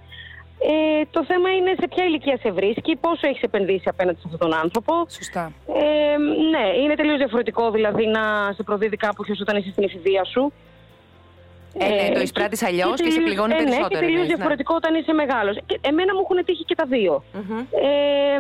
Ε, 0.60 1.02
το 1.12 1.26
θέμα 1.26 1.56
είναι 1.56 1.76
σε 1.80 1.88
ποια 1.88 2.04
ηλικία 2.04 2.38
σε 2.38 2.52
βρίσκει, 2.52 2.96
πόσο 2.96 3.28
έχεις 3.28 3.42
επενδύσει 3.42 3.90
απέναντι 3.90 4.20
σε 4.20 4.24
αυτόν 4.32 4.50
τον 4.50 4.60
άνθρωπο. 4.60 4.94
Σωστά. 5.10 5.52
Ε, 5.68 6.18
ναι, 6.52 6.82
είναι 6.84 6.96
τελείως 6.96 7.18
διαφορετικό 7.18 7.72
δηλαδή 7.72 8.06
να 8.06 8.54
σε 8.56 8.64
προδίδει 8.64 8.98
κάποιος 8.98 9.40
όταν 9.42 9.58
είσαι 9.58 9.72
στην 9.72 9.84
εφηβεία 9.84 10.24
σου. 10.24 10.54
Ε, 11.80 11.90
ναι, 11.90 12.14
το 12.14 12.22
εισπράττει 12.22 12.66
αλλιώς 12.66 12.96
και, 12.96 13.04
και, 13.04 13.12
σε 13.12 13.20
πληγώνει 13.20 13.54
ε, 13.54 13.58
περισσότερο. 13.58 13.88
Ναι, 13.88 14.00
και 14.00 14.06
τελείως 14.06 14.28
διαφορετικό 14.28 14.74
όταν 14.76 14.96
είσαι 14.96 15.14
μεγάλος. 15.14 15.56
Εμένα 15.82 16.14
μου 16.14 16.22
έχουν 16.24 16.46
τύχει 16.46 16.64
και 16.64 16.76
τα 16.76 16.86
δύο. 16.86 17.24
Ε, 17.88 18.38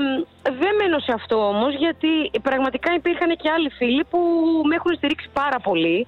δεν 0.61 0.73
μένω 0.79 0.99
σε 0.99 1.11
αυτό 1.11 1.47
όμως, 1.47 1.75
γιατί 1.75 2.11
πραγματικά 2.41 2.93
υπήρχαν 2.93 3.35
και 3.41 3.49
άλλοι 3.49 3.69
φίλοι 3.69 4.03
που 4.03 4.19
με 4.67 4.75
έχουν 4.75 4.93
στηρίξει 4.95 5.29
πάρα 5.33 5.59
πολύ. 5.59 6.07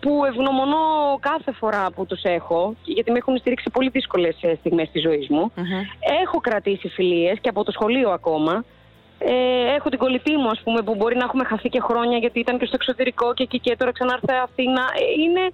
Που 0.00 0.24
ευγνωμονώ 0.24 1.18
κάθε 1.20 1.52
φορά 1.52 1.90
που 1.94 2.06
τους 2.06 2.22
έχω, 2.22 2.74
γιατί 2.84 3.10
με 3.10 3.18
έχουν 3.18 3.38
στηρίξει 3.38 3.70
πολύ 3.70 3.88
δύσκολες 3.88 4.36
στιγμές 4.58 4.90
της 4.90 5.02
ζωής 5.02 5.28
μου. 5.28 5.52
Έχω 6.22 6.40
κρατήσει 6.40 6.88
φιλίες 6.88 7.38
και 7.40 7.48
από 7.48 7.64
το 7.64 7.70
σχολείο 7.72 8.10
ακόμα. 8.10 8.64
Ε, 9.18 9.74
έχω 9.76 9.88
την 9.88 9.98
κολλητή 9.98 10.36
μου, 10.36 10.48
ας 10.48 10.60
πούμε, 10.64 10.82
που 10.82 10.94
μπορεί 10.94 11.16
να 11.16 11.24
έχουμε 11.24 11.44
χαθεί 11.44 11.68
και 11.68 11.80
χρόνια 11.80 12.18
γιατί 12.18 12.38
ήταν 12.38 12.58
και 12.58 12.66
στο 12.66 12.74
εξωτερικό 12.74 13.34
και 13.34 13.42
εκεί 13.42 13.58
και 13.58 13.76
τώρα 13.76 13.92
ξανάρθε 13.92 14.32
Αθήνα. 14.32 14.82
Ε, 14.82 15.20
είναι 15.22 15.52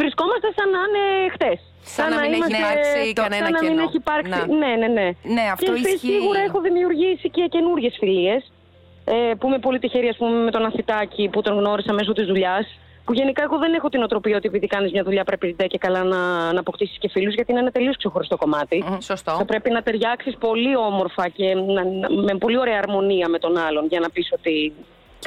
βρισκόμαστε 0.00 0.48
σαν 0.56 0.68
να 0.74 0.80
είναι 0.86 1.04
χτες. 1.34 1.58
Σαν, 1.96 2.10
να 2.10 2.20
μην 2.20 2.32
έχει 2.32 2.52
υπάρξει 2.60 3.12
κανένα 3.22 3.46
κενό. 3.46 3.58
Σαν 3.58 3.66
να 3.66 3.70
μην 3.70 3.78
έχει 3.86 3.96
υπάρξει. 4.04 4.40
Ναι, 4.60 4.72
ναι, 4.80 4.88
ναι. 4.96 5.08
ναι 5.34 5.44
αυτό 5.52 5.72
και 5.72 5.80
ισχύει. 5.80 6.12
σίγουρα 6.12 6.40
έχω 6.48 6.60
δημιουργήσει 6.60 7.26
και 7.30 7.42
καινούριε 7.54 7.90
φιλίες. 7.98 8.42
Ε, 9.04 9.34
που 9.38 9.46
είμαι 9.46 9.58
πολύ 9.58 9.78
τυχερή, 9.78 10.08
ας 10.08 10.16
πούμε, 10.16 10.36
με 10.44 10.50
τον 10.50 10.64
Αθητάκη 10.64 11.28
που 11.32 11.40
τον 11.42 11.58
γνώρισα 11.58 11.92
μέσω 11.92 12.12
της 12.12 12.26
δουλειάς. 12.26 12.66
Που 13.04 13.12
γενικά 13.12 13.42
εγώ 13.42 13.58
δεν 13.58 13.74
έχω 13.74 13.88
την 13.88 14.02
οτροπία 14.02 14.36
ότι 14.36 14.48
επειδή 14.48 14.66
κάνεις 14.66 14.92
μια 14.92 15.02
δουλειά 15.02 15.24
πρέπει 15.24 15.56
και 15.66 15.78
καλά 15.78 16.02
να, 16.04 16.52
να 16.52 16.60
αποκτήσεις 16.60 16.98
και 16.98 17.08
φίλους, 17.08 17.34
γιατί 17.34 17.50
είναι 17.50 17.60
ένα 17.60 17.70
τελείως 17.70 17.96
ξεχωριστό 17.96 18.36
κομμάτι. 18.36 18.84
Mm, 18.88 18.96
σωστό. 19.00 19.32
Θα 19.32 19.44
πρέπει 19.44 19.70
να 19.70 19.82
ταιριάξεις 19.82 20.36
πολύ 20.36 20.76
όμορφα 20.76 21.28
και 21.28 21.54
να, 21.54 21.82
με 22.10 22.34
πολύ 22.38 22.58
ωραία 22.58 22.78
αρμονία 22.78 23.28
με 23.28 23.38
τον 23.38 23.56
άλλον 23.56 23.86
για 23.86 24.00
να 24.00 24.10
πεις 24.10 24.32
ότι 24.32 24.72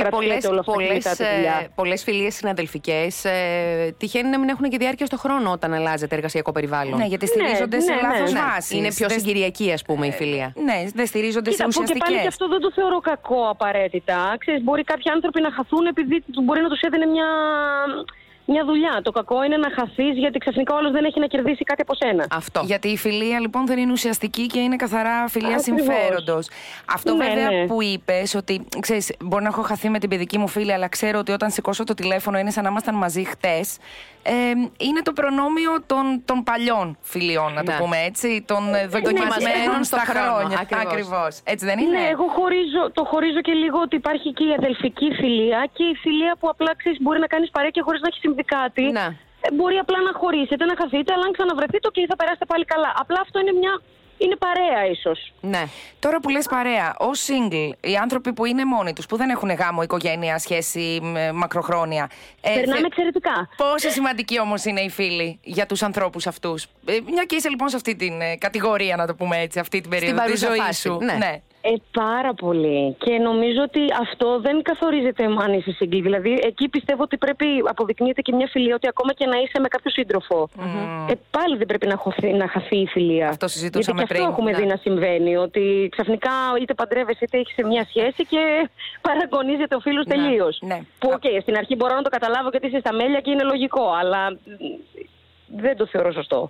και 0.04 0.10
πολλές, 0.10 0.50
πολλές, 0.66 1.20
ε, 1.20 1.70
πολλές 1.76 2.04
φιλίες 2.04 2.36
συναδελφικές 2.36 3.26
ε, 3.26 3.96
τυχαίνει 3.98 4.30
να 4.30 4.40
μην 4.40 4.50
έχουν 4.50 4.70
και 4.70 4.78
διάρκεια 4.78 5.06
στο 5.06 5.18
χρόνο 5.18 5.52
όταν 5.52 5.74
αλλάζεται 5.74 6.16
εργασιακό 6.16 6.52
περιβάλλον. 6.52 6.98
Ναι, 6.98 7.06
γιατί 7.06 7.28
στηρίζονται 7.28 7.78
ναι, 7.78 7.84
σε 7.84 7.94
ναι, 7.94 8.02
λάθος 8.02 8.32
ναι, 8.32 8.40
βάση. 8.40 8.78
Είναι 8.78 8.88
πιο 8.88 9.10
συγκυριακή 9.10 9.72
ας 9.72 9.82
πούμε 9.84 10.08
η 10.08 10.12
φιλία. 10.12 10.54
Ναι, 10.64 10.84
δεν 10.94 11.06
στηρίζονται 11.06 11.50
Κοίτα, 11.50 11.64
σε 11.64 11.68
ουσιαστικές. 11.68 12.08
Και 12.08 12.14
πάλι 12.14 12.22
και 12.22 12.28
αυτό 12.28 12.48
δεν 12.48 12.60
το 12.60 12.72
θεωρώ 12.72 13.00
κακό 13.00 13.50
απαραίτητα. 13.50 14.36
Ξέρεις, 14.38 14.64
μπορεί 14.64 14.84
κάποιοι 14.84 15.12
άνθρωποι 15.12 15.42
να 15.42 15.52
χαθούν 15.52 15.86
επειδή 15.86 16.24
μπορεί 16.44 16.62
να 16.62 16.70
τους 16.70 16.80
έδινε 16.80 17.06
μια 17.06 17.28
μια 18.48 18.66
δουλειά. 18.66 19.02
Το 19.04 19.12
κακό 19.12 19.44
είναι 19.44 19.58
να 19.58 19.72
χαθείς 19.72 20.18
γιατί 20.18 20.38
ξαφνικά 20.38 20.76
όλο 20.76 20.92
δεν 20.92 21.04
έχει 21.06 21.20
να 21.20 21.28
κερδίσει 21.28 21.64
κάτι 21.64 21.82
από 21.82 21.96
σένα. 21.96 22.26
Αυτό. 22.32 22.62
Γιατί 22.66 22.88
η 22.88 22.98
φιλία 22.98 23.40
λοιπόν 23.40 23.66
δεν 23.66 23.78
είναι 23.78 23.92
ουσιαστική 23.92 24.46
και 24.46 24.60
είναι 24.60 24.76
καθαρά 24.76 25.28
φιλία 25.28 25.60
συμφέροντος. 25.60 26.50
Αυτό 26.86 27.16
ναι, 27.16 27.26
βέβαια 27.26 27.52
ναι. 27.52 27.66
που 27.66 27.82
είπες, 27.82 28.36
ότι 28.36 28.66
ξέρεις, 28.80 29.16
μπορεί 29.20 29.44
να 29.44 29.50
έχω 29.50 29.62
χαθεί 29.62 29.90
με 29.90 30.00
την 30.00 30.10
παιδική 30.10 30.38
μου 30.38 30.48
φίλη, 30.48 30.74
αλλά 30.74 30.88
ξέρω 30.88 31.20
ότι 31.20 31.32
όταν 31.32 31.50
σηκώσω 31.50 31.84
το 31.84 31.94
τηλέφωνο 31.94 32.38
είναι 32.38 32.52
σαν 32.52 32.64
να 32.64 32.70
ήμασταν 32.70 32.96
μαζί 32.96 33.24
χτες 33.24 33.78
είναι 34.88 35.02
το 35.08 35.14
προνόμιο 35.14 35.74
των, 35.86 36.06
των 36.26 36.44
παλιών 36.44 36.98
φιλιών, 37.02 37.54
να 37.54 37.64
το 37.64 37.72
ναι. 37.72 37.78
πούμε 37.78 37.98
έτσι, 38.10 38.44
των 38.48 38.74
ε, 38.74 38.88
δοκιμασμένων 38.88 39.84
στα 39.84 40.04
χρόνια. 40.10 40.58
Ακριβώς. 40.86 41.32
Έτσι 41.44 41.66
δεν 41.66 41.80
είναι; 41.80 41.98
Ναι, 42.00 42.08
εγώ 42.16 42.28
χωρίζω, 42.38 42.84
το 42.94 43.04
χωρίζω 43.12 43.42
και 43.42 43.54
λίγο 43.64 43.80
ότι 43.86 43.96
υπάρχει 43.96 44.34
και 44.34 44.44
η 44.44 44.54
αδελφική 44.58 45.08
φιλία 45.20 45.70
και 45.74 45.84
η 45.84 45.96
φιλία 46.04 46.36
που 46.40 46.48
απλά 46.50 46.72
ξέρεις 46.76 46.98
μπορεί 47.02 47.20
να 47.20 47.28
κάνεις 47.28 47.50
παρέα 47.50 47.70
και 47.70 47.82
χωρίς 47.82 48.02
να 48.02 48.08
έχεις 48.08 48.20
συμβεί 48.20 48.37
κάτι. 48.44 48.81
Ναι. 48.81 49.07
Ε, 49.42 49.51
μπορεί 49.54 49.78
απλά 49.78 50.01
να 50.01 50.12
χωρίσετε, 50.19 50.66
να 50.66 50.75
χαθείτε, 50.78 51.13
αλλά 51.13 51.25
αν 51.25 51.31
ξαναβρεθείτε, 51.31 51.88
και 51.92 52.06
θα 52.10 52.16
περάσετε 52.16 52.45
πάλι 52.45 52.66
καλά. 52.66 52.94
Απλά 53.01 53.19
αυτό 53.25 53.39
είναι 53.39 53.51
μια 53.51 53.81
είναι 54.18 54.36
παρέα 54.36 54.86
ίσως. 54.92 55.34
Ναι. 55.42 55.63
Τώρα 56.00 56.19
που 56.19 56.30
λες 56.30 56.45
παρέα, 56.45 56.95
ως 56.98 57.28
single, 57.28 57.72
οι 57.80 57.95
άνθρωποι 57.95 58.34
που 58.34 58.45
είναι 58.45 58.66
μόνοι 58.66 58.94
τους, 58.94 59.06
που 59.06 59.18
δεν 59.18 59.30
έχουν 59.30 59.51
γάμο, 59.51 59.81
οικογένεια, 59.81 60.38
σχέση 60.38 61.01
μακροχρόνια. 61.34 62.10
Ε, 62.42 62.54
Περνάμε 62.54 62.86
εξαιρετικά. 62.86 63.50
Πόσο 63.57 63.89
σημαντική 63.89 64.39
όμως 64.39 64.66
είναι 64.66 64.81
οι 64.81 64.89
φίλοι 64.89 65.39
για 65.44 65.66
τους 65.66 65.84
ανθρώπους 65.84 66.28
αυτούς; 66.28 66.63
Ε, 66.86 66.98
μια 67.12 67.24
και 67.24 67.36
είσαι 67.36 67.50
λοιπόν 67.50 67.69
σε 67.69 67.75
αυτή 67.75 67.95
την 67.95 68.22
ε, 68.22 68.36
κατηγορία, 68.36 68.95
να 68.95 69.07
το 69.07 69.16
πούμε 69.16 69.38
έτσι, 69.38 69.60
αυτή 69.60 69.81
την 69.81 69.89
περίοδο 69.89 70.24
τη 70.24 70.38
ζωή 70.38 70.74
σου. 70.74 70.98
Ναι. 71.01 71.13
ναι. 71.13 71.42
Ε, 71.69 71.74
πάρα 71.92 72.34
πολύ. 72.34 72.96
Και 72.98 73.18
νομίζω 73.18 73.62
ότι 73.62 73.81
αυτό 74.00 74.40
δεν 74.40 74.62
καθορίζεται 74.62 75.24
αν 75.24 75.54
είσαι 75.54 75.78
single. 75.80 76.02
Δηλαδή, 76.02 76.40
εκεί 76.44 76.69
πιστεύω 76.69 77.04
ότι 77.04 77.18
πρέπει 77.18 77.46
αποδεικνύεται 77.66 78.22
και 78.22 78.34
μια 78.36 78.48
φιλία 78.52 78.75
ότι 78.75 78.88
ακόμα 78.88 79.14
και 79.14 79.25
να 79.25 79.38
είσαι 79.38 79.60
με 79.60 79.68
κάποιο 79.68 79.92
σύντροφο. 79.92 80.50
Mm. 80.56 81.12
Ε, 81.12 81.14
πάλι 81.31 81.58
δεν 81.58 81.68
πρέπει 81.68 81.88
να, 81.88 81.96
χωθεί, 81.96 82.34
να 82.34 82.48
χαθεί 82.48 82.78
η 82.78 82.88
φιλία. 82.88 83.27
Αυτό 83.30 83.48
συζητούσαμε 83.48 83.98
Γιατί 83.98 84.13
πριν. 84.13 84.25
Αυτό 84.25 84.34
έχουμε 84.34 84.51
ναι. 84.51 84.58
δει 84.58 84.65
να 84.65 84.75
συμβαίνει. 84.75 85.38
Ότι 85.38 85.88
ξαφνικά 85.91 86.32
είτε 86.62 86.74
παντρεύεσαι 86.74 87.24
είτε 87.24 87.38
έχεις 87.38 87.56
μια 87.65 87.86
σχέση 87.89 88.25
και 88.25 88.70
παραγωνίζεται 89.08 89.75
ο 89.75 89.80
φίλος 89.80 90.06
ναι. 90.06 90.15
τελείως. 90.15 90.60
Ναι. 90.62 90.80
Που, 91.00 91.10
OK, 91.13 91.22
okay, 91.24 91.38
στην 91.41 91.56
αρχή 91.58 91.75
μπορώ 91.75 91.96
να 91.96 92.01
το 92.01 92.10
καταλάβω 92.10 92.50
γιατί 92.50 92.68
είσαι 92.68 92.80
στα 92.80 92.94
μέλια 92.94 93.20
και 93.20 93.32
είναι 93.32 93.44
λογικό. 93.44 93.86
Αλλά 94.00 94.38
δεν 95.48 95.77
το 95.77 95.86
θεωρώ 95.86 96.12
σωστό. 96.12 96.50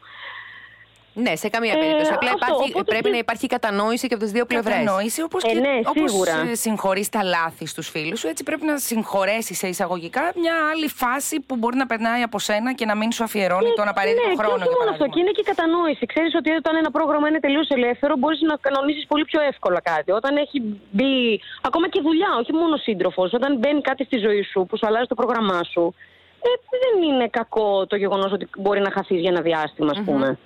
Ναι, 1.25 1.36
σε 1.36 1.50
καμία 1.50 1.74
ε, 1.77 1.79
περίπτωση. 1.81 2.12
Απλά 2.13 2.31
υπάρχει, 2.36 2.83
πρέπει 2.86 3.09
να 3.09 3.17
υπάρχει 3.17 3.47
κατανόηση 3.47 4.07
και 4.07 4.13
από 4.13 4.24
τις 4.24 4.31
δύο 4.31 4.45
πλευρές. 4.45 4.74
Κατανόηση, 4.74 5.21
όπως 5.21 5.43
ε, 5.43 5.47
και 5.47 5.59
ναι, 5.59 5.79
όπως 5.86 6.12
συγχωρείς 6.51 7.09
τα 7.09 7.24
λάθη 7.24 7.65
στους 7.65 7.89
φίλους 7.89 8.19
σου, 8.19 8.27
έτσι 8.27 8.43
πρέπει 8.43 8.65
να 8.65 8.77
συγχωρέσει 8.77 9.53
σε 9.53 9.67
εισαγωγικά 9.67 10.31
μια 10.36 10.55
άλλη 10.71 10.88
φάση 10.88 11.39
που 11.39 11.55
μπορεί 11.55 11.77
να 11.77 11.86
περνάει 11.86 12.21
από 12.21 12.39
σένα 12.39 12.74
και 12.74 12.86
να 12.86 12.95
μην 12.95 13.12
σου 13.12 13.24
αφιερώνει 13.24 13.74
τον 13.75 13.88
απαραίτητο 13.88 14.27
ναι, 14.27 14.36
χρόνο. 14.36 14.63
Και 14.63 14.69
όχι 14.69 14.77
μόνο 14.79 14.91
αυτό, 14.91 15.05
και 15.07 15.19
είναι 15.19 15.31
και 15.31 15.43
κατανόηση. 15.43 16.05
Ξέρεις 16.05 16.36
ότι 16.36 16.50
όταν 16.51 16.75
ένα 16.75 16.91
πρόγραμμα 16.91 17.27
είναι 17.27 17.39
τελείως 17.39 17.69
ελεύθερο, 17.69 18.13
μπορείς 18.17 18.41
να 18.41 18.55
κανονίσεις 18.55 19.05
πολύ 19.07 19.25
πιο 19.25 19.41
εύκολα 19.41 19.81
κάτι. 19.81 20.12
Όταν 20.12 20.38
έχει 20.38 20.57
μπει, 20.91 21.41
ακόμα 21.62 21.89
και 21.89 22.00
δουλειά, 22.01 22.31
όχι 22.39 22.53
μόνο 22.53 22.77
σύντροφος, 22.77 23.33
όταν 23.33 23.57
μπαίνει 23.57 23.81
κάτι 23.81 24.03
στη 24.03 24.17
ζωή 24.17 24.41
σου 24.51 24.65
που 24.69 24.77
σου 24.77 24.88
αλλάζει 24.88 25.05
το 25.05 25.15
πρόγραμμά 25.15 25.63
σου, 25.63 25.95
ε, 26.41 26.50
δεν 26.83 27.09
είναι 27.09 27.27
κακό 27.27 27.86
το 27.86 27.95
γεγονός 27.95 28.31
ότι 28.31 28.50
μπορεί 28.57 28.81
να 28.81 28.91
χαθείς 28.91 29.19
για 29.19 29.29
ένα 29.29 29.41
διάστημα, 29.41 29.91
ας 29.91 30.01
πούμε. 30.05 30.38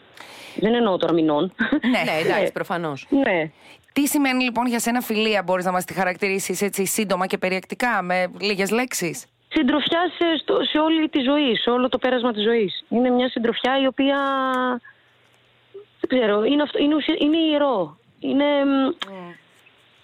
Δεν 0.56 0.74
εννοώ 0.74 0.98
τώρα 0.98 1.14
μηνών. 1.14 1.54
Ναι, 1.82 1.90
ναι 1.90 2.20
εντάξει, 2.26 2.52
προφανώς. 2.52 3.08
Ναι. 3.10 3.52
Τι 3.94 4.08
σημαίνει 4.08 4.44
λοιπόν 4.44 4.68
για 4.68 4.80
σένα 4.80 5.02
φιλία, 5.02 5.44
μπορείς 5.44 5.66
να 5.66 5.72
μας 5.72 5.86
τη 5.86 5.94
χαρακτηρίσεις 5.94 6.62
έτσι 6.62 6.86
σύντομα 6.86 7.26
και 7.28 7.38
περιεκτικά, 7.38 8.02
με 8.02 8.32
λίγες 8.40 8.72
λέξεις; 8.72 9.26
Συντροφιά 9.54 10.02
σε, 10.18 10.26
σε 10.72 10.78
όλη 10.78 11.10
τη 11.10 11.20
ζωή, 11.20 11.56
σε 11.56 11.70
όλο 11.70 11.90
το 11.90 11.98
πέρασμα 11.98 12.34
της 12.34 12.44
ζωής. 12.44 12.84
Είναι 12.90 13.10
μια 13.10 13.30
συντροφιά 13.30 13.82
η 13.82 13.86
οποία. 13.86 14.18
Δεν 16.00 16.20
ξέρω, 16.20 16.44
είναι, 16.44 16.62
αυτό, 16.62 16.78
είναι, 16.80 16.96
είναι 17.20 17.38
ιερό. 17.38 17.98
Είναι. 18.20 18.46
Mm. 18.66 18.96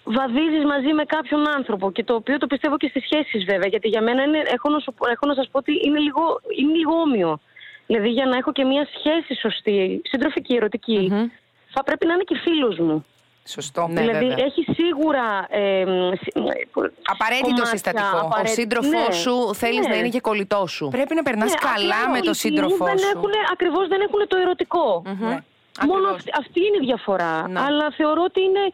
βαδίζεις 0.04 0.64
μαζί 0.64 0.92
με 0.92 1.04
κάποιον 1.04 1.48
άνθρωπο 1.48 1.92
και 1.92 2.04
το 2.04 2.14
οποίο 2.14 2.38
το 2.38 2.46
πιστεύω 2.46 2.76
και 2.76 2.88
στις 2.88 3.02
σχέσεις 3.02 3.44
βέβαια 3.44 3.68
γιατί 3.68 3.88
για 3.88 4.02
μένα 4.02 4.22
είναι, 4.22 4.38
έχω, 4.38 4.68
να, 4.68 4.78
σου, 4.78 4.94
έχω 5.12 5.26
να 5.26 5.34
σας 5.34 5.48
πω 5.50 5.58
ότι 5.58 5.72
είναι 5.84 5.98
λίγο, 5.98 6.40
είναι 6.58 6.72
λίγο 6.72 6.92
όμοιο. 6.92 7.40
Δηλαδή 7.90 8.08
για 8.08 8.26
να 8.26 8.36
έχω 8.36 8.52
και 8.52 8.64
μια 8.64 8.88
σχέση 8.98 9.40
σωστή, 9.40 10.00
συντροφική, 10.04 10.54
ερωτική, 10.54 11.12
θα 11.74 11.82
πρέπει 11.84 12.06
να 12.06 12.12
είναι 12.14 12.22
και 12.22 12.36
φίλος 12.42 12.78
μου. 12.78 13.04
Σωστό. 13.44 13.86
Ναι, 13.90 14.00
δηλαδή 14.00 14.26
βέβαια. 14.28 14.44
έχει 14.44 14.66
σίγουρα. 14.74 15.46
Ε, 15.50 15.82
Απαραίτητο 17.14 17.46
κομμάτια, 17.48 17.64
συστατικό. 17.64 18.06
Ο 18.14 18.16
Ο 18.16 18.20
απαραίτητο- 18.20 18.60
σύντροφός 18.60 18.90
ναι, 19.08 19.12
σου 19.14 19.54
θέλεις 19.54 19.86
ναι. 19.86 19.92
να 19.92 19.96
είναι 19.98 20.08
και 20.08 20.20
κολλητός 20.20 20.70
σου. 20.72 20.88
Πρέπει 20.88 21.14
να 21.14 21.22
περνάς 21.22 21.50
Ναι, 21.50 21.56
καλά 21.70 21.96
απλά 21.96 22.10
με 22.12 22.18
οι 22.18 22.20
τον 22.20 22.34
φίλοι 22.34 22.52
σύντροφό 22.54 22.84
δεν 22.84 22.98
σου. 22.98 23.06
Έχουν, 23.14 23.30
ακριβώς 23.52 23.88
δεν 23.88 24.00
έχουν 24.00 24.20
το 24.28 24.36
ερωτικο 24.36 25.02
Μμμ. 25.06 25.20
Ναι. 25.28 25.38
Μόνο 25.86 26.06
Ακριβώς. 26.08 26.14
αυτή, 26.14 26.30
αυτή 26.38 26.60
είναι 26.66 26.78
η 26.82 26.84
διαφορά. 26.86 27.48
Ναι. 27.48 27.60
Αλλά 27.60 27.86
θεωρώ 27.96 28.22
ότι 28.30 28.40
είναι, 28.48 28.64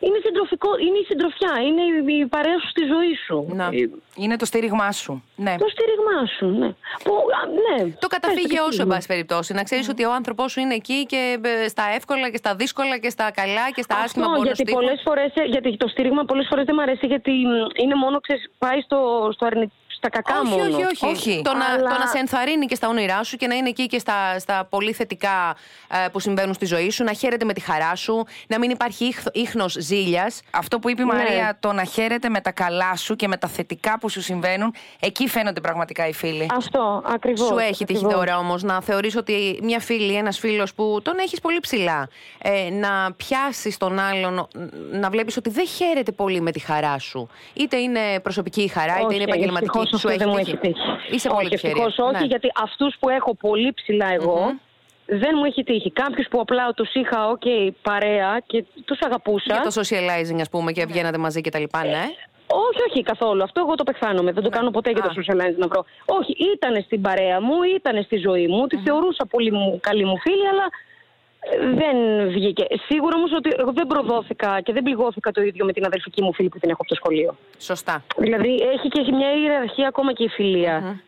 είναι 0.00 0.18
συντροφικό, 0.24 0.70
είναι 0.78 0.98
η 0.98 1.04
συντροφιά, 1.04 1.52
είναι 1.66 1.82
η, 2.12 2.18
η 2.20 2.26
παρέα 2.26 2.58
σου 2.60 2.68
στη 2.68 2.82
ζωή 2.92 3.14
σου. 3.26 3.46
Να. 3.54 3.64
Ε, 3.64 3.90
Είναι 4.16 4.36
το 4.36 4.44
στήριγμά 4.44 4.92
σου. 4.92 5.24
Ναι. 5.36 5.54
Το 5.58 5.68
στήριγμά 5.74 6.18
σου, 6.38 6.46
ναι. 6.60 6.68
Που, 7.04 7.12
α, 7.38 7.40
ναι. 7.66 7.90
Το 7.98 8.06
καταφύγιό 8.06 8.64
Πες 8.64 8.66
το 8.66 8.72
σου, 8.72 8.80
εν 8.80 8.86
και 8.88 8.94
πάση 8.94 9.06
περιπτώσει. 9.06 9.52
Να 9.54 9.62
ξέρεις 9.62 9.88
ότι 9.88 10.04
ο 10.04 10.12
άνθρωπός 10.12 10.52
σου 10.52 10.60
είναι 10.60 10.74
εκεί 10.74 11.06
και 11.06 11.38
ε, 11.42 11.68
στα 11.68 11.84
εύκολα 11.96 12.30
και 12.30 12.36
στα 12.36 12.54
δύσκολα 12.54 12.98
και 12.98 13.10
στα 13.10 13.30
καλά 13.30 13.70
και 13.74 13.82
στα 13.82 13.96
άσχημα 14.04 14.24
Αυτό, 14.26 14.36
που 14.38 14.44
γιατί, 14.44 14.72
πολλές 14.72 15.00
φορές, 15.04 15.30
ε, 15.34 15.42
γιατί 15.44 15.76
το 15.76 15.88
στήριγμα 15.88 16.24
πολλές 16.24 16.46
φορές 16.50 16.64
δεν 16.64 16.74
μου 16.78 16.82
αρέσει 16.82 17.06
γιατί 17.06 17.30
μ, 17.30 17.82
είναι 17.82 17.94
μόνο, 17.94 18.20
ξέρεις, 18.20 18.50
πάει 18.58 18.80
στο, 18.80 19.28
στο 19.32 19.46
αρνη- 19.46 19.72
στα 19.98 20.08
κακά 20.08 20.38
όχι, 20.40 20.48
μόνο. 20.50 20.62
όχι, 20.64 20.82
όχι, 20.84 21.06
Όχι. 21.06 21.40
Το, 21.44 21.52
να, 21.52 21.64
Αλλά- 21.64 21.90
το 21.90 21.98
να 21.98 22.06
σε 22.06 22.18
ενθαρρύνει 22.18 22.66
και 22.66 22.74
στα 22.74 22.88
όνειρά 22.88 23.22
σου 23.24 23.36
και 23.36 23.46
να 23.46 23.54
είναι 23.54 23.68
εκεί 23.68 23.86
και 23.86 23.98
στα, 23.98 24.38
στα 24.38 24.66
πολύ 24.70 24.92
θετικά 24.92 25.56
ε, 26.04 26.08
που 26.08 26.20
συμβαίνουν 26.20 26.54
στη 26.54 26.66
ζωή 26.66 26.90
σου, 26.90 27.04
να 27.04 27.12
χαίρεται 27.12 27.44
με 27.44 27.52
τη 27.52 27.60
χαρά 27.60 27.94
σου, 27.94 28.24
να 28.46 28.58
μην 28.58 28.70
υπάρχει 28.70 29.14
ίχνος 29.32 29.76
ζήλιας. 29.78 30.40
Αυτό 30.50 30.78
που 30.78 30.90
είπε 30.90 31.02
η 31.02 31.04
Ναι. 31.04 31.12
Μαρία, 31.12 31.56
το 31.60 31.72
να 31.72 31.84
χαίρεται 31.84 32.28
με 32.28 32.40
τα 32.40 32.50
καλά 32.52 32.96
σου 32.96 33.16
και 33.16 33.28
με 33.28 33.36
τα 33.36 33.48
θετικά 33.48 33.98
που 33.98 34.08
σου 34.08 34.20
συμβαίνουν, 34.22 34.74
εκεί 35.00 35.28
φαίνονται 35.28 35.60
πραγματικά 35.60 36.06
οι 36.08 36.12
φίλοι. 36.12 36.46
Αυτό, 36.56 37.02
ακριβώς. 37.06 37.46
Σου 37.46 37.58
έχει 37.58 37.84
τύχει 37.84 38.04
ακριβώς. 38.04 38.14
τώρα 38.14 38.38
όμως 38.38 38.62
να 38.62 38.80
θεωρείς 38.82 39.16
ότι 39.16 39.58
μια 39.62 39.80
φίλη, 39.80 40.14
ένας 40.14 40.38
φίλος 40.38 40.74
που 40.74 41.00
τον 41.02 41.18
έχεις 41.18 41.40
πολύ 41.40 41.60
ψηλά, 41.60 42.08
ε, 42.42 42.70
να 42.70 43.12
πιάσεις 43.16 43.76
τον 43.76 43.98
άλλον, 43.98 44.48
να 44.92 45.10
βλέπεις 45.10 45.36
ότι 45.36 45.50
δεν 45.50 45.66
χαίρεται 45.66 46.12
πολύ 46.12 46.40
με 46.40 46.50
τη 46.50 46.58
χαρά 46.58 46.98
σου. 46.98 47.28
Είτε 47.52 47.76
είναι 47.76 48.00
προσωπική 48.22 48.62
η 48.62 48.68
χαρά, 48.68 48.94
είτε 48.94 49.04
Όχι, 49.04 49.14
είναι 49.14 49.24
επαγγελματική. 49.24 49.64
ευτυχώς 49.78 49.87
Σου 49.88 49.96
αυτό 49.96 50.08
έχει 50.08 50.18
δεν 50.18 50.28
μου 50.28 50.36
τύχει. 50.36 50.50
έχει 50.50 50.58
τύχει. 50.58 51.14
Είσαι 51.14 51.28
πολύ 51.28 51.40
όχι, 51.46 51.54
τυχερή. 51.54 51.72
ευτυχώς 51.80 51.98
όχι, 52.08 52.20
Ναι. 52.22 52.26
γιατί 52.26 52.48
αυτούς 52.62 52.96
που 53.00 53.08
έχω 53.08 53.34
πολύ 53.34 53.72
ψηλά 53.72 54.06
εγώ, 54.12 54.52
δεν 55.06 55.32
μου 55.36 55.44
έχει 55.44 55.62
τύχει. 55.64 55.90
Κάποιους 55.90 56.26
που 56.30 56.40
απλά 56.40 56.72
τους 56.72 56.94
είχα, 56.94 57.28
οκ, 57.28 57.42
παρέα 57.82 58.40
και 58.46 58.64
τους 58.84 58.98
αγαπούσα. 59.06 59.54
Για 59.54 59.60
το 59.60 59.80
socializing, 59.80 60.40
ας 60.40 60.48
πούμε, 60.50 60.72
και 60.72 60.86
βγαίνατε 60.86 61.18
μαζί 61.18 61.40
και 61.40 61.50
τα 61.50 61.58
λοιπά, 61.58 61.84
ναι. 61.84 62.04
Όχι, 62.50 62.80
όχι 62.90 63.02
καθόλου. 63.02 63.42
Αυτό 63.42 63.60
εγώ 63.60 63.74
το 63.74 63.84
πεχθάνομαι. 63.84 64.32
Δεν 64.32 64.42
το 64.42 64.48
κάνω 64.48 64.70
ποτέ 64.70 64.90
για 64.90 65.04
Α. 65.04 65.08
το 65.08 65.14
socialize 65.20 65.56
να 65.56 65.66
βρω. 65.66 65.84
Όχι, 66.04 66.36
ήταν 66.54 66.82
στην 66.82 67.00
παρέα 67.00 67.40
μου, 67.40 67.54
ήταν 67.76 68.02
στη 68.02 68.16
ζωή 68.16 68.46
μου. 68.46 68.66
Τη 68.66 68.76
θεωρούσα 68.76 69.26
πολύ 69.26 69.52
μου, 69.52 69.78
καλή 69.82 70.04
μου 70.04 70.18
φίλη, 70.18 70.48
αλλά 70.48 70.64
ε, 70.64 70.68
δεν 71.74 71.96
βγήκε. 72.28 72.66
Σίγουρα 72.88 73.16
όμως 73.16 73.32
ότι 73.32 73.50
εγώ 73.58 73.72
δεν 73.72 73.86
προδόθηκα 73.86 74.60
και 74.60 74.72
δεν 74.72 74.82
πληγώθηκα 74.82 75.30
το 75.30 75.42
ίδιο 75.42 75.64
με 75.64 75.72
την 75.72 75.84
αδελφική 75.84 76.22
μου 76.22 76.34
φίλη 76.34 76.48
που 76.48 76.58
την 76.58 76.70
έχω 76.70 76.78
από 76.80 76.88
το 76.88 76.94
σχολείο. 76.94 77.36
Σωστά. 77.58 78.02
Δηλαδή 78.16 78.54
έχει 78.74 78.88
και 78.88 79.00
έχει 79.00 79.12
μια 79.12 79.32
ιεραρχία 79.32 79.88
ακόμα 79.88 80.12
και 80.12 80.24
η 80.24 80.28
φιλια 80.28 81.00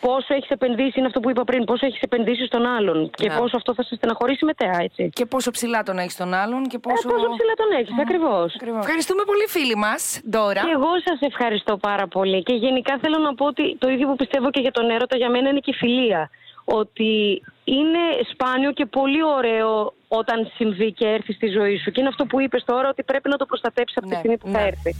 Πόσο 0.00 0.34
έχεις 0.34 0.50
επενδύσει, 0.50 0.92
είναι 0.98 1.06
αυτό 1.06 1.20
που 1.20 1.30
είπα 1.30 1.44
πριν, 1.44 1.64
πόσο 1.64 1.86
έχεις 1.86 2.00
επενδύσει 2.00 2.44
στον 2.46 2.66
άλλον 2.66 3.10
και 3.10 3.28
Ναι. 3.28 3.36
πόσο 3.38 3.56
αυτό 3.56 3.74
θα 3.74 3.82
σε 3.82 3.94
στεναχωρήσει 3.94 4.44
μετέα, 4.44 4.76
έτσι. 4.80 5.10
Και 5.12 5.26
πόσο 5.26 5.50
ψηλά 5.50 5.82
τον 5.82 5.98
έχεις 5.98 6.16
τον 6.16 6.34
άλλον 6.34 6.62
και 6.66 6.76
Ε, 6.76 6.78
πόσο. 6.88 7.08
πόσο 7.08 7.26
ψηλά 7.36 7.52
τον 7.56 7.70
έχεις, 7.80 7.94
ακριβώς. 8.00 8.54
Ακριβώς. 8.54 8.78
Ευχαριστούμε 8.84 9.22
πολύ, 9.26 9.46
φίλοι 9.48 9.76
μας, 9.76 10.20
Ντόρα. 10.30 10.60
Και 10.60 10.70
εγώ 10.74 10.90
σας 11.04 11.18
ευχαριστώ 11.20 11.76
πάρα 11.76 12.06
πολύ. 12.06 12.42
Και 12.42 12.54
γενικά 12.54 12.98
θέλω 13.00 13.18
να 13.18 13.34
πω 13.34 13.44
ότι 13.46 13.76
το 13.78 13.88
ίδιο 13.88 14.06
που 14.08 14.16
πιστεύω 14.16 14.50
και 14.50 14.60
για 14.60 14.70
τον 14.72 14.90
έρωτα 14.90 15.16
για 15.16 15.30
μένα 15.30 15.48
είναι 15.48 15.58
και 15.60 15.70
η 15.70 15.74
φιλία. 15.74 16.30
Ότι 16.68 17.42
είναι 17.64 18.04
σπάνιο 18.32 18.72
και 18.72 18.86
πολύ 18.86 19.22
ωραίο 19.24 19.94
όταν 20.08 20.50
συμβεί 20.54 20.92
και 20.92 21.06
έρθει 21.06 21.32
στη 21.32 21.46
ζωή 21.48 21.76
σου. 21.78 21.90
Και 21.90 22.00
είναι 22.00 22.08
αυτό 22.08 22.24
που 22.24 22.40
είπες 22.40 22.64
τώρα, 22.64 22.88
ότι 22.88 23.02
πρέπει 23.02 23.28
να 23.28 23.36
το 23.36 23.46
προστατέψεις 23.46 23.96
από 23.96 24.06
τη 24.06 24.12
Ναι, 24.12 24.18
στιγμή 24.18 24.38
που 24.38 24.48
θα 24.52 24.60
ναι. 24.60 24.66
έρθει. 24.66 24.94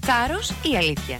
Θάρρο 0.00 0.40
ή 0.72 0.76
αλήθεια; 0.76 1.18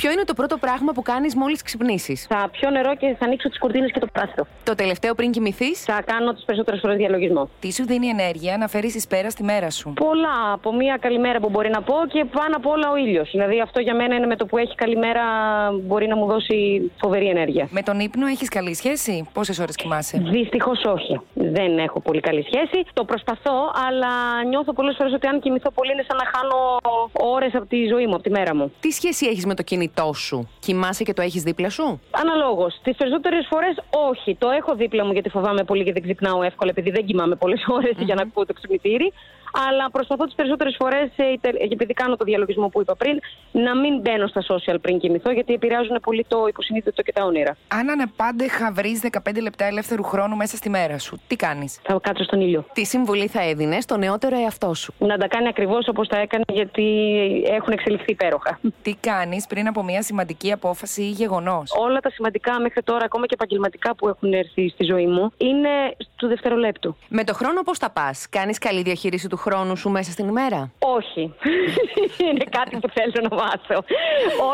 Ποιο 0.00 0.10
είναι 0.10 0.24
το 0.24 0.34
πρώτο 0.34 0.56
πράγμα 0.56 0.92
που 0.92 1.02
κάνεις 1.02 1.34
μόλις 1.34 1.62
ξυπνήσεις; 1.62 2.26
Θα 2.28 2.48
πιω 2.52 2.70
νερό 2.70 2.96
και 2.96 3.16
θα 3.18 3.24
ανοίξω 3.24 3.48
τις 3.48 3.58
κουρτίνες 3.58 3.90
και 3.92 3.98
το 3.98 4.06
πράσινο. 4.12 4.46
Το 4.64 4.74
τελευταίο 4.74 5.14
πριν 5.14 5.30
κοιμηθείς; 5.30 5.84
Θα 5.84 6.02
κάνω 6.06 6.32
τις 6.32 6.44
περισσότερες 6.44 6.80
φορές 6.80 6.96
διαλογισμό. 6.96 7.48
Τι 7.60 7.72
σου 7.72 7.86
δίνει 7.86 8.06
ενέργεια 8.06 8.56
να 8.56 8.68
φέρεις 8.68 8.94
εις 8.94 9.06
πέρα 9.06 9.30
στη 9.30 9.42
μέρα 9.42 9.70
σου; 9.70 9.92
Πολλά 9.92 10.52
από 10.52 10.74
μία 10.74 10.96
καλημέρα 11.00 11.40
που 11.40 11.48
μπορεί 11.50 11.70
να 11.70 11.82
πω 11.82 11.94
και 12.08 12.24
πάνω 12.24 12.56
απ' 12.56 12.66
όλα 12.66 12.90
ο 12.90 12.96
ήλιος. 12.96 13.28
Δηλαδή 13.30 13.60
αυτό 13.60 13.80
για 13.80 13.94
μένα 13.94 14.14
είναι 14.14 14.26
με 14.26 14.36
το 14.36 14.46
που 14.46 14.58
έχει 14.58 14.74
καλημέρα 14.74 15.22
μπορεί 15.82 16.06
να 16.06 16.16
μου 16.16 16.26
δώσει 16.26 16.90
φοβερή 17.00 17.28
ενέργεια. 17.28 17.68
Με 17.70 17.82
τον 17.82 18.00
ύπνο 18.00 18.26
έχεις 18.26 18.48
καλή 18.48 18.74
σχέση; 18.74 19.28
Πόσες 19.32 19.58
ώρες 19.58 19.76
κοιμάσαι; 19.76 20.22
Δυστυχώς 20.30 20.84
όχι. 20.84 21.20
Δεν 21.40 21.78
έχω 21.78 22.00
πολύ 22.00 22.20
καλή 22.20 22.42
σχέση. 22.42 22.84
Το 22.92 23.04
προσπαθώ, 23.04 23.72
αλλά 23.88 24.44
νιώθω 24.48 24.72
πολλές 24.72 24.94
φορές 24.98 25.12
ότι 25.12 25.26
αν 25.26 25.40
κοιμηθώ 25.40 25.70
πολύ 25.70 25.92
είναι 25.92 26.04
σαν 26.08 26.16
να 26.16 26.26
χάνω 26.32 26.76
ώρες 27.12 27.54
από 27.54 27.66
τη 27.66 27.86
ζωή 27.86 28.06
μου, 28.06 28.14
από 28.14 28.22
τη 28.22 28.30
μέρα 28.30 28.54
μου. 28.54 28.72
Τι 28.80 28.90
σχέση 28.90 29.26
έχεις 29.26 29.46
με 29.46 29.54
το 29.54 29.62
κινητό 29.62 30.12
σου; 30.12 30.48
Κοιμάσαι 30.60 31.02
και 31.04 31.12
το 31.12 31.22
έχεις 31.22 31.42
δίπλα 31.42 31.70
σου; 31.70 32.00
Αναλόγως. 32.10 32.80
Τις 32.82 32.96
περισσότερες 32.96 33.46
φορές 33.50 33.74
όχι. 34.10 34.36
Το 34.36 34.48
έχω 34.48 34.74
δίπλα 34.74 35.04
μου 35.04 35.12
γιατί 35.12 35.28
φοβάμαι 35.28 35.64
πολύ 35.64 35.84
και 35.84 35.92
δεν 35.92 36.02
ξυπνάω 36.02 36.42
εύκολα 36.42 36.70
επειδή 36.70 36.90
δεν 36.90 37.04
κοιμάμαι 37.04 37.34
πολλές 37.34 37.60
για 38.08 38.14
να 38.14 38.22
ακούω 38.22 38.46
το 38.46 38.52
ξυπνητήρι. 38.52 39.12
Αλλά 39.52 39.90
προσπαθώ 39.90 40.24
τις 40.24 40.34
περισσότερες 40.34 40.76
φορές, 40.78 41.10
επειδή 41.70 41.92
κάνω 41.92 42.16
το 42.16 42.24
διαλογισμό 42.24 42.68
που 42.68 42.80
είπα 42.80 42.96
πριν, 42.96 43.20
να 43.52 43.76
μην 43.76 44.00
μπαίνω 44.00 44.26
στα 44.26 44.42
social 44.48 44.76
πριν 44.80 44.98
κοιμηθώ, 44.98 45.30
γιατί 45.30 45.52
επηρεάζουν 45.52 45.98
πολύ 46.02 46.24
το 46.28 46.46
υποσυνείδητο 46.48 47.02
και 47.02 47.12
τα 47.12 47.24
όνειρα. 47.24 47.56
Αν 47.68 47.90
ανεπάντεχα 47.90 48.72
βρει 48.72 49.00
15 49.28 49.40
λεπτά 49.42 49.64
ελεύθερου 49.64 50.02
χρόνου 50.02 50.36
μέσα 50.36 50.56
στη 50.56 50.68
μέρα 50.68 50.98
σου, 50.98 51.20
τι 51.26 51.36
κάνεις; 51.36 51.80
Θα 51.82 51.98
κάτσω 52.02 52.24
στον 52.24 52.40
ήλιο. 52.40 52.64
Τι 52.72 52.84
συμβουλή 52.84 53.26
θα 53.26 53.42
έδινες 53.42 53.82
στο 53.82 53.96
νεότερο 53.96 54.36
εαυτό 54.36 54.74
σου; 54.74 54.94
Να 54.98 55.18
τα 55.18 55.28
κάνει 55.28 55.48
ακριβώς 55.48 55.88
όπως 55.88 56.08
τα 56.08 56.18
έκανε, 56.18 56.44
γιατί 56.52 56.84
έχουν 57.46 57.72
εξελιχθεί 57.72 58.10
υπέροχα. 58.10 58.60
Τι 58.82 58.94
κάνεις 59.00 59.46
πριν 59.46 59.66
από 59.66 59.82
μια 59.82 60.02
σημαντική 60.02 60.52
απόφαση 60.52 61.02
ή 61.02 61.10
γεγονός; 61.10 61.72
Όλα 61.78 62.00
τα 62.00 62.10
σημαντικά 62.10 62.60
μέχρι 62.60 62.82
τώρα, 62.82 63.04
ακόμα 63.04 63.26
και 63.26 63.34
επαγγελματικά 63.34 63.94
που 63.94 64.08
έχουν 64.08 64.32
έρθει 64.32 64.68
στη 64.68 64.84
ζωή 64.84 65.06
μου, 65.06 65.32
είναι 65.36 65.68
του 66.16 66.26
δευτερολέπτου. 66.26 66.96
Με 67.08 67.24
το 67.24 67.34
χρόνο 67.34 67.62
πώς 67.62 67.78
τα 67.78 67.90
πας, 67.90 68.28
κάνεις 68.30 68.58
καλή 68.58 68.82
διαχείριση 68.82 69.28
του 69.28 69.36
χρόνου 69.44 69.76
σου 69.76 69.90
μέσα 69.90 70.10
στην 70.10 70.28
ημέρα; 70.28 70.70
Όχι. 70.96 71.22
είναι 72.28 72.44
κάτι 72.50 72.74
που 72.80 72.88
θέλω 72.96 73.28
να 73.28 73.36
μάθω. 73.36 73.78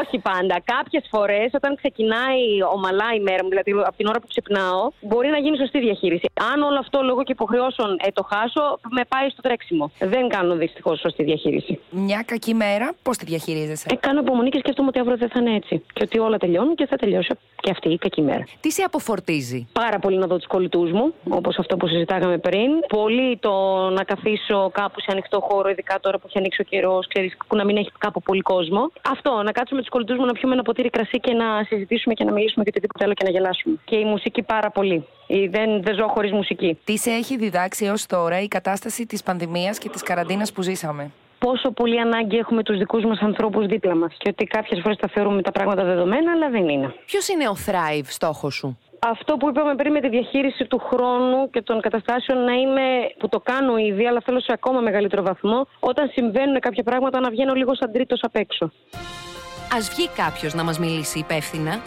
Όχι 0.01 0.19
πάντα. 0.19 0.57
Κάποιες 0.75 1.05
φορές, 1.11 1.49
όταν 1.53 1.77
ξεκινάει 1.81 2.41
ομαλά 2.75 3.09
η 3.19 3.21
μέρα 3.21 3.43
μου, 3.43 3.49
δηλαδή 3.49 3.71
από 3.71 3.97
την 3.97 4.07
ώρα 4.07 4.19
που 4.21 4.27
ξυπνάω, 4.33 4.83
μπορεί 5.01 5.29
να 5.29 5.39
γίνει 5.39 5.57
σωστή 5.57 5.79
διαχείριση. 5.81 6.27
Αν 6.53 6.63
όλο 6.63 6.79
αυτό 6.79 7.03
λόγω 7.03 7.23
και 7.23 7.33
υποχρεώσεων 7.33 7.91
ε, 8.07 8.09
το 8.13 8.23
χάσω, 8.31 8.65
με 8.91 9.03
πάει 9.09 9.29
στο 9.29 9.41
τρέξιμο. 9.41 9.91
Δεν 9.99 10.29
κάνω 10.29 10.55
δυστυχώς 10.55 11.01
σωστή 11.01 11.23
διαχείριση. 11.23 11.81
Μια 11.91 12.23
κακή 12.27 12.55
μέρα, 12.55 12.93
πώς 13.03 13.17
τη 13.17 13.25
διαχειρίζεσαι; 13.25 13.87
Ε, 13.91 13.95
κάνω 13.95 14.21
υπομονή 14.21 14.49
και 14.51 14.59
σκέφτομαι 14.59 14.89
ότι 14.89 14.99
αύριο 14.99 15.17
δεν 15.17 15.29
θα 15.29 15.41
είναι 15.41 15.55
έτσι. 15.55 15.85
Και 15.93 16.03
ότι 16.03 16.19
όλα 16.19 16.37
τελειώνουν 16.37 16.75
και 16.75 16.87
θα 16.87 16.97
τελειώσει 16.97 17.35
και 17.61 17.71
αυτή 17.71 17.89
η 17.93 17.99
κακή 17.99 18.23
μέρα. 18.23 18.45
Τι 18.61 18.71
σε 18.73 18.83
αποφορτίζει; 18.83 19.69
Πάρα 19.73 19.99
πολύ 19.99 20.17
να 20.19 20.27
δω 20.27 20.37
τους 20.37 20.47
κολλητούς 20.47 20.93
μου, 20.93 21.15
όπως 21.29 21.59
αυτό 21.59 21.77
που 21.77 21.87
συζητάγαμε 21.87 22.39
πριν. 22.39 22.71
Πολύ 22.89 23.39
το 23.41 23.53
να 23.91 24.05
καθίσω 24.05 24.71
κάπου 24.81 25.01
σε 25.01 25.11
ανοιχτό 25.15 25.39
χώρο, 25.49 25.69
ειδικά 25.69 25.95
τώρα 26.01 26.17
που 26.19 26.25
έχει 26.29 26.39
ανοίξει 26.39 26.61
ο 26.61 26.65
καιρός, 26.73 27.07
που 27.49 27.57
να 27.57 27.65
μην 27.65 27.77
έχει 27.77 27.91
κάπου 27.99 28.21
πολύ 28.23 28.41
κόσμο. 28.53 28.83
Αυτό, 29.15 29.31
να 29.49 29.53
κάτσουμε 29.53 29.77
με 29.79 29.83
τους 29.85 29.91
κολλητούς 29.95 30.17
μου 30.19 30.27
να 30.31 30.33
πιούμε 30.33 30.55
ένα 30.55 30.63
ποτήρι 30.63 30.91
κρασί 30.91 31.19
και 31.21 31.33
να 31.33 31.49
συζητήσουμε 31.69 32.15
και 32.15 32.25
να 32.25 32.33
μιλήσουμε 32.33 32.65
και 32.65 32.71
οτιδήποτε 32.73 33.05
άλλο 33.05 33.15
και 33.15 33.25
να 33.25 33.31
γελάσουμε. 33.31 33.77
Και 33.85 33.97
η 33.97 34.05
μουσική 34.05 34.43
πάρα 34.43 34.71
πολύ. 34.71 35.07
Ή 35.27 35.47
Δεν, 35.47 35.83
δεν 35.83 35.95
ζω 35.99 36.07
χωρίς 36.09 36.33
μουσική. 36.33 36.79
Τι 36.85 36.97
σε 36.99 37.11
έχει 37.11 37.37
διδάξει 37.37 37.85
έως 37.85 38.07
τώρα 38.07 38.41
η 38.41 38.49
κατάσταση 38.49 39.07
της 39.07 39.23
πανδημίας 39.23 39.79
και 39.79 39.89
της 39.89 40.03
καραντίνας 40.03 40.53
που 40.53 40.63
ζήσαμε; 40.63 41.11
Πόσο 41.39 41.71
πολύ 41.71 42.01
ανάγκη 42.01 42.37
έχουμε 42.37 42.63
τους 42.63 42.79
δικούς 42.79 43.05
μας 43.05 43.21
ανθρώπους 43.21 43.67
δίπλα 43.67 43.95
μας. 43.95 44.15
Και 44.19 44.29
ότι 44.29 44.45
κάποιες 44.45 44.81
φορές 44.83 44.97
τα 44.99 45.09
θεωρούμε 45.09 45.43
τα 45.43 45.53
πράγματα 45.53 45.85
δεδομένα, 45.85 46.33
αλλά 46.33 46.49
δεν 46.51 46.69
είναι. 46.69 46.95
Ποιος 47.07 47.29
είναι 47.29 47.49
ο 47.49 47.57
Thrive 47.67 48.07
στόχος 48.07 48.55
σου; 48.55 48.79
Αυτό 48.99 49.37
που 49.37 49.49
είπαμε 49.49 49.75
πριν 49.75 49.93
με 49.93 50.01
τη 50.01 50.09
διαχείριση 50.09 50.65
του 50.65 50.79
χρόνου 50.79 51.51
και 51.51 51.63
των 51.63 51.81
καταστάσεων 51.81 52.45
να 52.45 52.53
είμαι, 52.53 52.83
που 53.19 53.29
το 53.29 53.41
κάνω 53.41 53.77
ήδη, 53.77 54.07
αλλά 54.07 54.21
θέλω 54.25 54.41
σε 54.41 54.53
ακόμα 54.53 54.81
μεγαλύτερο 54.81 55.23
βαθμό, 55.23 55.67
όταν 55.81 56.11
συμβαίνουν 56.13 56.61
κάποια 56.61 56.83
πράγματα 56.83 57.21
να 57.21 57.31
βγαίνω 57.31 57.55
λίγο 57.55 57.75
σαν 57.75 57.93
τρίτος 57.93 58.21
απ' 58.23 58.37
έξω. 58.37 58.65
Α 59.75 59.79
βγει 59.81 60.09
κάποιος 60.09 60.55
να 60.55 60.65
μας 60.65 60.79
μιλήσει 60.79 61.19
υπεύθυνα; 61.19 61.81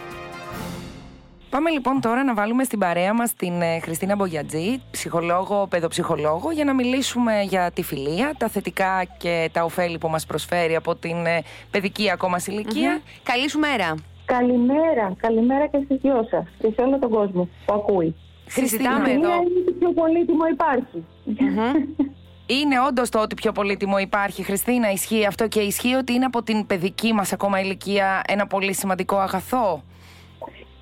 Πάμε 1.49 1.69
λοιπόν 1.69 2.01
τώρα 2.01 2.23
να 2.23 2.33
βάλουμε 2.33 2.63
στην 2.63 2.79
παρέα 2.79 3.13
μας 3.13 3.33
την 3.33 3.61
ε, 3.61 3.79
Χριστίνα 3.79 4.15
Μπογιατζή, 4.15 4.81
ψυχολόγο, 4.91 5.67
παιδοψυχολόγο, 5.67 6.51
για 6.51 6.63
να 6.63 6.73
μιλήσουμε 6.73 7.41
για 7.41 7.71
τη 7.71 7.83
φιλία, 7.83 8.33
τα 8.37 8.47
θετικά 8.47 9.03
και 9.17 9.49
τα 9.53 9.63
ωφέλη 9.63 9.97
που 9.97 10.09
μας 10.09 10.25
προσφέρει 10.25 10.75
από 10.75 10.95
την 10.95 11.25
ε, 11.25 11.41
παιδική 11.71 12.11
ακόμα 12.11 12.37
ηλικία. 12.47 13.01
Καλή 13.23 13.49
σου 13.49 13.59
μέρα. 13.59 13.95
Καλημέρα, 14.35 15.13
καλημέρα 15.17 15.67
και 15.67 15.79
στις 15.85 15.97
δυο 16.01 16.27
σας 16.29 16.45
και 16.59 16.71
σε 16.75 16.81
όλο 16.81 16.99
τον 16.99 17.09
κόσμο 17.09 17.49
που 17.65 17.73
ακούει. 17.73 18.15
Συζητάμε 18.45 18.99
Χριστίνα, 18.99 19.27
εδώ. 19.27 19.41
Είναι 19.41 19.63
το 19.65 19.71
πιο 19.79 19.91
πολύτιμο 19.91 20.45
υπάρχει. 20.45 21.03
Είναι 22.57 22.79
όντως 22.87 23.09
το 23.09 23.19
ότι 23.19 23.35
πιο 23.35 23.51
πολύτιμο 23.51 23.97
υπάρχει. 23.97 24.43
Χριστίνα, 24.43 24.91
ισχύει 24.91 25.25
αυτό 25.25 25.47
και 25.47 25.59
ισχύει 25.59 25.93
ότι 25.93 26.13
είναι 26.13 26.25
από 26.25 26.43
την 26.43 26.65
παιδική 26.65 27.13
μας 27.13 27.33
ακόμα 27.33 27.59
ηλικία 27.59 28.21
ένα 28.27 28.47
πολύ 28.47 28.73
σημαντικό 28.73 29.15
αγαθό. 29.15 29.83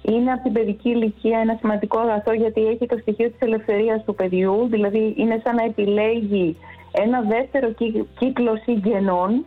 Είναι 0.01 0.31
από 0.31 0.43
την 0.43 0.53
παιδική 0.53 0.89
ηλικία 0.89 1.39
ένα 1.39 1.57
σημαντικό 1.59 1.99
αγαθό 1.99 2.33
γιατί 2.33 2.65
έχει 2.65 2.85
το 2.85 2.97
στοιχείο 3.01 3.29
της 3.29 3.39
ελευθερίας 3.39 4.03
του 4.03 4.15
παιδιού, 4.15 4.67
δηλαδή 4.69 5.13
είναι 5.17 5.41
σαν 5.43 5.55
να 5.55 5.63
επιλέγει 5.63 6.57
ένα 6.91 7.21
δεύτερο 7.21 7.73
κύκλο 8.19 8.57
συγγενών 8.63 9.45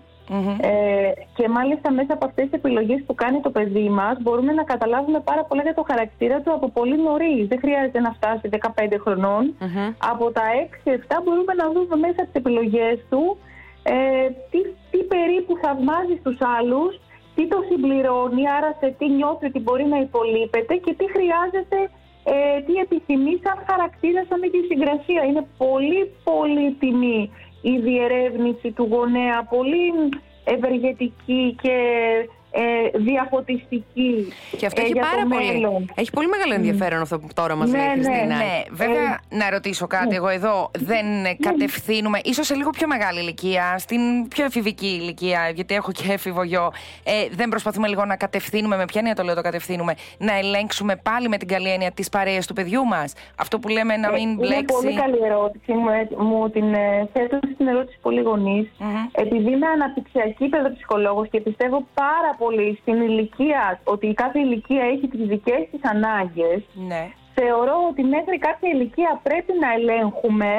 ε, 0.60 1.10
και 1.34 1.48
μάλιστα 1.48 1.92
μέσα 1.92 2.12
από 2.12 2.24
αυτές 2.24 2.44
τις 2.44 2.52
επιλογές 2.52 3.02
που 3.06 3.14
κάνει 3.14 3.40
το 3.40 3.50
παιδί 3.50 3.88
μας 3.88 4.16
μπορούμε 4.20 4.52
να 4.52 4.62
καταλάβουμε 4.62 5.20
πάρα 5.20 5.44
πολλά 5.44 5.62
για 5.62 5.74
το 5.74 5.84
χαρακτήρα 5.90 6.40
του 6.40 6.52
από 6.52 6.68
πολύ 6.70 6.96
νωρίς. 7.02 7.46
Δεν 7.48 7.58
χρειάζεται 7.58 8.00
να 8.00 8.12
φτάσει 8.12 8.48
15 8.48 8.96
χρονων 9.00 9.54
Από 9.98 10.30
τα 10.32 10.42
6-7 10.84 10.90
μπορούμε 11.24 11.52
να 11.54 11.66
δούμε 11.72 11.96
μέσα 11.96 12.18
από 12.22 12.30
τις 12.30 12.40
επιλογές 12.42 12.98
του 13.10 13.38
ε, 13.82 14.28
τι, 14.50 14.60
τι 14.90 14.98
περίπου 15.12 15.52
θαυμάζει 15.62 16.16
στους 16.20 16.38
άλλους, 16.58 16.92
τι 17.34 17.48
το 17.48 17.58
συμπληρώνει, 17.68 18.42
άρα 18.56 18.70
σε 18.80 18.94
τι 18.98 19.06
νιώθει 19.16 19.46
ότι 19.46 19.60
μπορεί 19.60 19.86
να 19.94 19.98
υπολείπεται 20.06 20.74
και 20.84 20.94
τι 20.98 21.06
χρειάζεται, 21.14 21.78
ε, 22.32 22.60
τι 22.66 22.72
επιθυμεί 22.84 23.34
σαν 23.44 23.56
χαρακτήρα, 23.68 24.20
σαν 24.28 24.40
συγκρασία. 24.68 25.22
Είναι 25.28 25.44
πολύ 25.62 26.02
πολύ 26.24 26.66
τιμή 26.80 27.30
η 27.60 27.78
διερεύνηση 27.78 28.70
του 28.70 28.88
γονέα 28.90 29.44
πολύ 29.44 29.92
ευεργετική 30.44 31.56
και 31.62 31.76
ε, 32.50 32.98
διαφωτιστική. 32.98 34.32
Και 34.56 34.66
αυτό 34.66 34.80
ε, 34.80 34.84
έχει 34.84 34.92
πάρα 34.92 35.26
πολύ. 35.28 35.86
Έχει 35.94 36.10
πολύ 36.10 36.28
μεγάλο 36.28 36.54
ενδιαφέρον 36.54 37.00
αυτό 37.00 37.18
που 37.18 37.26
τώρα 37.34 37.54
μας 37.54 37.70
ναι, 37.70 37.78
λέει 37.78 37.86
η 37.86 37.88
ναι, 37.88 37.94
Χριστίνα. 38.04 38.36
Ναι, 38.36 38.62
βέβαια, 38.70 39.20
ε, 39.30 39.36
να 39.36 39.50
ρωτήσω 39.50 39.86
κάτι. 39.86 40.08
Ναι. 40.08 40.14
Εγώ 40.14 40.28
εδώ 40.28 40.70
δεν 40.78 41.06
κατευθύνουμε, 41.40 42.20
ίσως 42.24 42.46
σε 42.46 42.54
λίγο 42.54 42.70
πιο 42.70 42.86
μεγάλη 42.86 43.20
ηλικία, 43.20 43.78
στην 43.78 44.28
πιο 44.28 44.44
εφηβική 44.44 44.86
ηλικία, 44.86 45.50
γιατί 45.54 45.74
έχω 45.74 45.92
και 45.92 46.12
έφηβο 46.12 46.42
γιο. 46.42 46.72
Ε, 47.04 47.12
δεν 47.30 47.48
προσπαθούμε 47.48 47.88
λίγο 47.88 48.04
να 48.04 48.16
κατευθύνουμε, 48.16 48.76
με 48.76 48.84
ποια 48.84 49.00
έννοια 49.00 49.14
το 49.14 49.22
λέω 49.22 49.34
το 49.34 49.40
κατευθύνουμε, 49.40 49.94
να 50.18 50.38
ελέγξουμε 50.38 50.96
πάλι 50.96 51.28
με 51.28 51.36
την 51.36 51.48
καλή 51.48 51.68
έννοια 51.68 51.90
τις 51.90 52.08
παρέες 52.08 52.46
του 52.46 52.54
παιδιού 52.54 52.84
μας. 52.84 53.12
Αυτό 53.36 53.58
που 53.58 53.68
λέμε 53.68 53.96
να 53.96 54.10
μην 54.10 54.34
μπλέξει. 54.34 54.56
Είναι 54.56 54.72
πολύ 54.80 54.94
καλή 54.94 55.18
ερώτηση. 55.24 55.72
Μου, 55.72 56.24
μου 56.26 56.50
την 56.50 56.74
ε, 56.74 57.08
θέτω 57.12 57.38
στην 57.54 57.66
ερώτηση 57.66 57.98
πολύ 58.02 58.20
γονεί. 58.20 58.70
Mm-hmm. 58.78 59.08
Επειδή 59.12 59.50
είμαι 59.50 59.66
αναπτυξιακή 59.66 60.48
παιδοψυχολόγος 60.48 61.28
και 61.28 61.40
πιστεύω 61.40 61.86
πάρα 61.94 62.34
πολύ 62.42 62.78
στην 62.80 62.96
ηλικία, 63.08 63.80
ότι 63.84 64.06
η 64.06 64.14
κάθε 64.14 64.38
ηλικία 64.38 64.84
έχει 64.92 65.06
τις 65.08 65.26
δικές 65.32 65.62
της 65.70 65.80
ανάγκες, 65.92 66.60
ναι. 66.90 67.02
θεωρώ 67.34 67.76
ότι 67.90 68.02
μέχρι 68.02 68.38
κάποια 68.38 68.68
ηλικία 68.74 69.20
πρέπει 69.22 69.52
να 69.62 69.68
ελέγχουμε, 69.78 70.52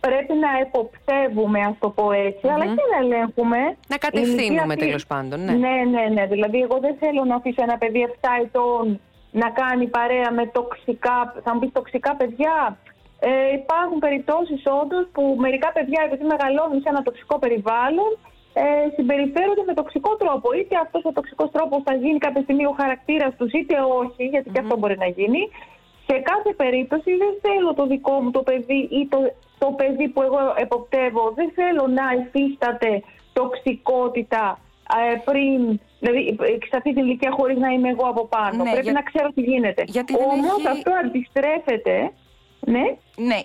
πρέπει 0.00 0.34
να 0.44 0.50
εποπτεύουμε, 0.64 1.60
ας 1.70 1.76
το 1.78 1.88
πω 1.90 2.12
ετσι 2.12 2.46
αλλά 2.54 2.64
και 2.64 2.84
να 2.92 2.98
ελέγχουμε. 3.04 3.58
Να 3.92 3.96
κατευθύνουμε 3.96 4.76
τέλος 4.76 5.06
πάντων, 5.06 5.44
ναι. 5.44 5.52
Ναι, 5.52 5.76
ναι, 5.94 6.04
ναι. 6.14 6.26
Δηλαδή, 6.26 6.58
εγώ 6.66 6.76
δεν 6.80 6.94
θέλω 7.02 7.24
να 7.24 7.34
αφήσω 7.34 7.62
ένα 7.62 7.78
παιδί 7.78 8.00
7 8.20 8.28
ετών 8.44 9.00
να 9.30 9.48
κάνει 9.50 9.86
παρέα 9.86 10.30
με 10.32 10.46
τοξικά, 10.46 11.16
θα 11.44 11.54
μου 11.54 11.60
πεις 11.60 11.72
τοξικά 11.72 12.16
παιδιά. 12.16 12.78
Ε, 13.20 13.52
υπάρχουν 13.52 13.98
περιπτώσεις 13.98 14.62
όντως 14.82 15.08
που 15.12 15.36
μερικά 15.38 15.72
παιδιά 15.72 16.00
επειδή 16.06 16.24
μεγαλώνουν 16.24 16.80
σε 16.80 16.88
ένα 16.88 17.02
τοξικό 17.02 17.38
περιβάλλον 17.38 18.10
ε, 18.62 18.90
συμπεριφέρονται 18.96 19.64
με 19.66 19.74
τοξικό 19.74 20.16
τρόπο. 20.16 20.52
Είτε 20.52 20.74
αυτός 20.84 21.02
ο 21.04 21.12
τοξικός 21.12 21.50
τρόπος 21.50 21.80
θα 21.84 21.94
γίνει 21.94 22.18
κάποια 22.18 22.42
στιγμή 22.42 22.64
ο 22.66 22.74
χαρακτήρας 22.80 23.32
τους, 23.38 23.52
είτε 23.52 23.74
όχι, 24.00 24.24
γιατί 24.32 24.50
και 24.50 24.60
αυτό 24.64 24.76
μπορεί 24.76 24.96
να 25.04 25.06
γίνει. 25.06 25.42
Σε 26.06 26.16
κάθε 26.30 26.52
περίπτωση 26.62 27.10
δεν 27.22 27.32
θέλω 27.44 27.74
το 27.74 27.86
δικό 27.86 28.14
μου 28.22 28.30
το 28.30 28.42
παιδί 28.42 28.80
ή 29.00 29.06
το, 29.12 29.18
το 29.58 29.68
παιδί 29.78 30.08
που 30.08 30.22
εγώ 30.22 30.40
εποπτεύω, 30.56 31.32
δεν 31.38 31.50
θέλω 31.58 31.84
να 31.98 32.04
υφίσταται 32.18 33.02
τοξικότητα 33.32 34.58
ε, 34.96 35.16
πριν, 35.24 35.80
δηλαδή 36.00 36.36
σε 36.70 36.76
αυτή 36.76 36.94
την 36.94 37.04
ηλικία 37.04 37.30
χωρίς 37.30 37.58
να 37.58 37.68
είμαι 37.68 37.88
εγώ 37.88 38.06
από 38.08 38.26
πάνω. 38.26 38.62
Ναι, 38.62 38.70
Πρέπει 38.70 38.92
να 38.92 39.02
ξέρω 39.02 39.28
τι 39.34 39.40
γίνεται. 39.40 39.84
Όμως 40.30 40.58
έχει... 40.58 40.68
αυτό 40.68 40.90
αντιστρέφεται. 41.04 42.12
Ναι. 42.60 42.86
Ναι, 43.16 43.38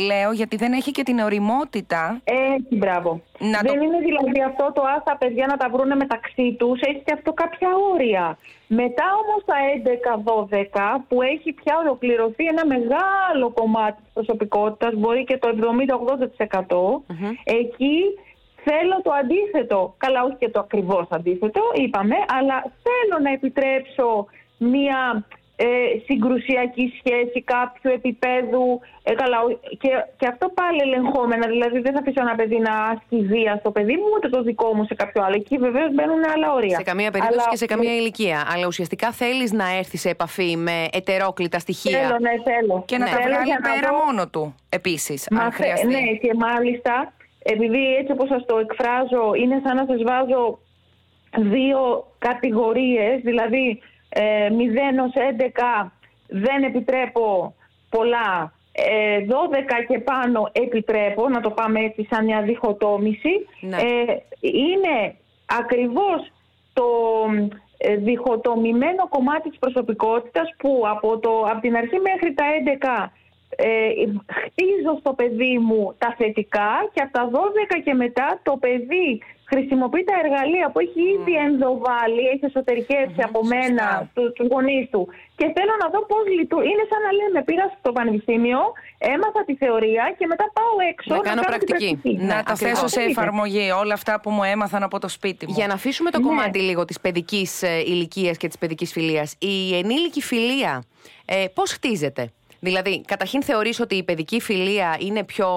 λέω 0.00 0.32
γιατί 0.32 0.56
δεν 0.56 0.72
έχει 0.72 0.90
και 0.90 1.02
την 1.02 1.18
οριμότητα. 1.18 2.20
Έχει, 2.24 2.76
μπράβο. 2.76 3.20
δεν 3.38 3.80
είναι 3.82 3.98
δηλαδή 3.98 4.42
αυτό 4.46 4.72
το 4.74 4.82
α, 4.82 5.02
τα 5.04 5.16
παιδιά 5.16 5.46
να 5.46 5.56
τα 5.56 5.68
βρούνε 5.68 5.94
μεταξύ 5.94 6.56
τους, 6.58 6.80
έχει 6.80 7.02
και 7.04 7.12
αυτό 7.12 7.32
κάποια 7.32 7.68
όρια. 7.92 8.38
Μετά 8.66 9.04
όμως 9.22 9.40
τα 9.50 9.56
11-12 10.98 11.04
που 11.08 11.22
έχει 11.22 11.52
πια 11.52 11.74
ολοκληρωθεί 11.82 12.44
ένα 12.44 12.66
μεγάλο 12.66 13.50
κομμάτι 13.54 14.02
της 14.02 14.10
προσωπικότητας, 14.12 14.94
μπορεί 14.94 15.24
και 15.24 15.38
το 15.38 15.48
70-80%, 17.08 17.14
εκεί 17.44 17.98
θέλω 18.64 19.00
το 19.02 19.10
αντίθετο. 19.20 19.94
Καλά, 19.98 20.22
όχι 20.22 20.36
και 20.38 20.48
το 20.48 20.60
ακριβώς 20.60 21.06
αντίθετο, 21.10 21.60
είπαμε, 21.74 22.16
αλλά 22.38 22.56
θέλω 22.84 23.22
να 23.22 23.30
επιτρέψω 23.32 24.26
μία 24.58 25.26
ε, 25.62 25.98
συγκρουσιακή 26.06 26.92
σχέση 26.98 27.42
κάποιου 27.54 27.90
επίπεδου. 27.98 28.80
Ε, 29.02 29.14
καλά, 29.14 29.38
και, 29.82 29.90
και 30.18 30.26
αυτό 30.26 30.48
πάλι 30.48 30.80
ελεγχόμενα. 30.80 31.46
Δηλαδή, 31.48 31.78
δεν 31.80 31.92
θα 31.92 31.98
αφήσω 31.98 32.20
ένα 32.20 32.34
παιδί 32.34 32.58
να 32.58 32.74
ασκεί 32.92 33.18
βία 33.32 33.56
στο 33.60 33.70
παιδί 33.70 33.96
μου, 34.00 34.08
ούτε 34.16 34.28
το 34.28 34.42
δικό 34.42 34.74
μου 34.74 34.84
σε 34.84 34.94
κάποιο 34.94 35.22
άλλο. 35.24 35.34
Εκεί 35.34 35.56
βεβαίως 35.58 35.90
μπαίνουν 35.94 36.22
άλλα 36.34 36.52
όρια. 36.52 36.76
Σε 36.76 36.82
καμία 36.82 37.10
περίπτωση 37.10 37.48
και 37.50 37.56
σε 37.56 37.66
καμία 37.66 37.94
ηλικία. 37.96 38.38
Αλλά 38.52 38.66
ουσιαστικά 38.66 39.12
θέλεις 39.12 39.52
να 39.52 39.76
έρθεις 39.76 40.00
σε 40.00 40.08
επαφή 40.08 40.56
με 40.56 40.86
ετερόκλητα 40.92 41.58
στοιχεία. 41.58 41.98
Θέλω, 41.98 42.18
ναι, 42.18 42.34
θέλω. 42.44 42.82
Και 42.86 42.98
να 42.98 43.04
ναι. 43.04 43.10
τα 43.10 43.16
βγάλει 43.16 43.56
πέρα 43.62 43.90
μόνο 44.04 44.28
του 44.28 44.54
επίσης, 44.68 45.28
αν 45.30 45.52
χρειαστεί. 45.52 45.86
Ναι, 45.86 46.02
και 46.22 46.34
μάλιστα, 46.34 47.12
επειδή 47.42 47.94
έτσι 48.00 48.12
όπως 48.12 48.28
σας 48.28 48.44
το 48.46 48.58
εκφράζω, 48.58 49.34
είναι 49.42 49.60
σαν 49.64 49.76
να 49.76 49.84
σας 49.88 50.02
βάζω 50.02 50.58
δύο 51.36 51.80
κατηγορίες, 52.18 53.20
δηλαδή 53.22 53.80
0 54.10 54.18
ε, 54.18 55.00
ως 55.02 55.12
11 55.82 55.90
δεν 56.26 56.62
επιτρέπω 56.62 57.54
πολλά, 57.90 58.52
12 58.72 59.54
ε, 59.80 59.84
και 59.84 59.98
πάνω 59.98 60.48
επιτρέπω, 60.52 61.28
να 61.28 61.40
το 61.40 61.50
πάμε 61.50 61.80
έτσι 61.80 62.06
σαν 62.10 62.24
μια 62.24 62.42
διχοτόμηση. 62.42 63.46
Ναι. 63.60 63.76
Ε, 63.76 64.22
είναι 64.40 65.14
ακριβώς 65.46 66.32
το 66.72 66.86
διχοτομημένο 67.98 69.08
κομμάτι 69.08 69.48
της 69.48 69.58
προσωπικότητας 69.58 70.54
που 70.58 70.82
από, 70.86 71.18
το, 71.18 71.42
από 71.50 71.60
την 71.60 71.76
αρχή 71.76 71.98
μέχρι 71.98 72.34
τα 72.34 72.44
11 73.06 73.10
ε, 73.56 73.68
χτίζω 74.44 74.92
στο 74.98 75.12
παιδί 75.12 75.58
μου 75.58 75.94
τα 75.98 76.14
θετικά 76.18 76.70
και 76.92 77.00
από 77.00 77.12
τα 77.12 77.30
12 77.32 77.80
και 77.84 77.94
μετά 77.94 78.40
το 78.42 78.56
παιδί 78.56 79.22
χρησιμοποιεί 79.52 80.04
τα 80.10 80.16
εργαλεία 80.22 80.66
που 80.72 80.78
έχει 80.84 81.00
ήδη 81.16 81.34
ενδοβάλει, 81.48 82.22
έχει 82.32 82.44
εσωτερικεύσει 82.50 83.20
από 83.28 83.40
μένα 83.52 83.86
του 84.14 84.22
τους 84.36 84.46
γονείς 84.52 84.84
του. 84.92 85.02
Και 85.38 85.46
θέλω 85.56 85.74
να 85.82 85.86
δω 85.92 86.00
πώς 86.10 86.24
λειτουργεί. 86.38 86.68
Είναι 86.72 86.86
σαν 86.90 87.00
να 87.06 87.10
λέμε: 87.18 87.38
Πήγα 87.48 87.66
στο 87.78 87.90
πανεπιστήμιο, 87.96 88.60
έμαθα 89.14 89.40
τη 89.48 89.54
θεωρία 89.62 90.04
και 90.18 90.26
μετά 90.32 90.46
πάω 90.56 90.74
έξω. 90.90 91.14
Να, 91.14 91.20
κάνω 91.28 91.42
πρακτική. 91.50 91.90
Να 92.30 92.42
τα 92.48 92.54
θέσω 92.62 92.86
σε 92.96 93.00
εφαρμογή 93.10 93.66
όλα 93.82 93.94
αυτά 93.94 94.14
που 94.22 94.30
μου 94.36 94.44
έμαθαν 94.54 94.82
από 94.88 94.98
το 95.04 95.08
σπίτι 95.08 95.42
μου. 95.46 95.54
Για 95.56 95.66
να 95.66 95.74
αφήσουμε 95.74 96.10
το 96.10 96.18
ναι. 96.18 96.26
κομμάτι 96.26 96.58
λίγο 96.68 96.84
της 96.84 97.00
παιδικής 97.00 97.62
ε, 97.62 97.78
ηλικίας 97.92 98.36
και 98.36 98.46
της 98.46 98.58
παιδικής 98.58 98.92
φιλίας. 98.92 99.34
Η 99.38 99.76
ενήλικη 99.76 100.22
φιλία, 100.22 100.82
ε, 101.24 101.44
πώς 101.54 101.72
χτίζεται; 101.72 102.32
Δηλαδή, 102.60 103.00
καταρχήν 103.06 103.42
θεωρείς 103.42 103.80
ότι 103.80 103.94
η 103.94 104.02
παιδική 104.02 104.40
φιλία 104.40 104.96
είναι 105.00 105.24
πιο 105.24 105.48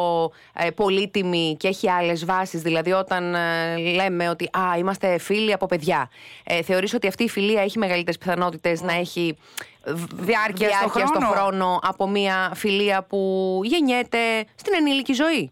ε, 0.53 0.69
πολύτιμη 0.69 1.55
και 1.59 1.67
έχει 1.67 1.89
άλλες 1.89 2.25
βάσεις. 2.25 2.61
Δηλαδή, 2.61 2.91
όταν 2.91 3.35
ε, 3.35 3.77
λέμε 3.77 4.29
ότι 4.29 4.43
α, 4.43 4.77
είμαστε 4.77 5.17
φίλοι 5.17 5.53
από 5.53 5.65
παιδιά, 5.65 6.09
ε, 6.43 6.61
θεωρείς 6.61 6.93
ότι 6.93 7.07
αυτή 7.07 7.23
η 7.23 7.29
φιλία 7.29 7.61
έχει 7.61 7.77
μεγαλύτερες 7.77 8.17
πιθανότητες 8.17 8.81
να 8.81 8.93
έχει 8.93 9.37
διάρκεια, 10.13 10.67
διάρκεια 10.67 11.07
στο, 11.07 11.19
χρόνο. 11.19 11.27
χρόνο 11.27 11.79
από 11.81 12.07
μια 12.07 12.51
φιλία 12.53 13.03
που 13.03 13.59
γεννιέται 13.63 14.17
στην 14.55 14.73
ενήλικη 14.77 15.13
ζωή; 15.13 15.51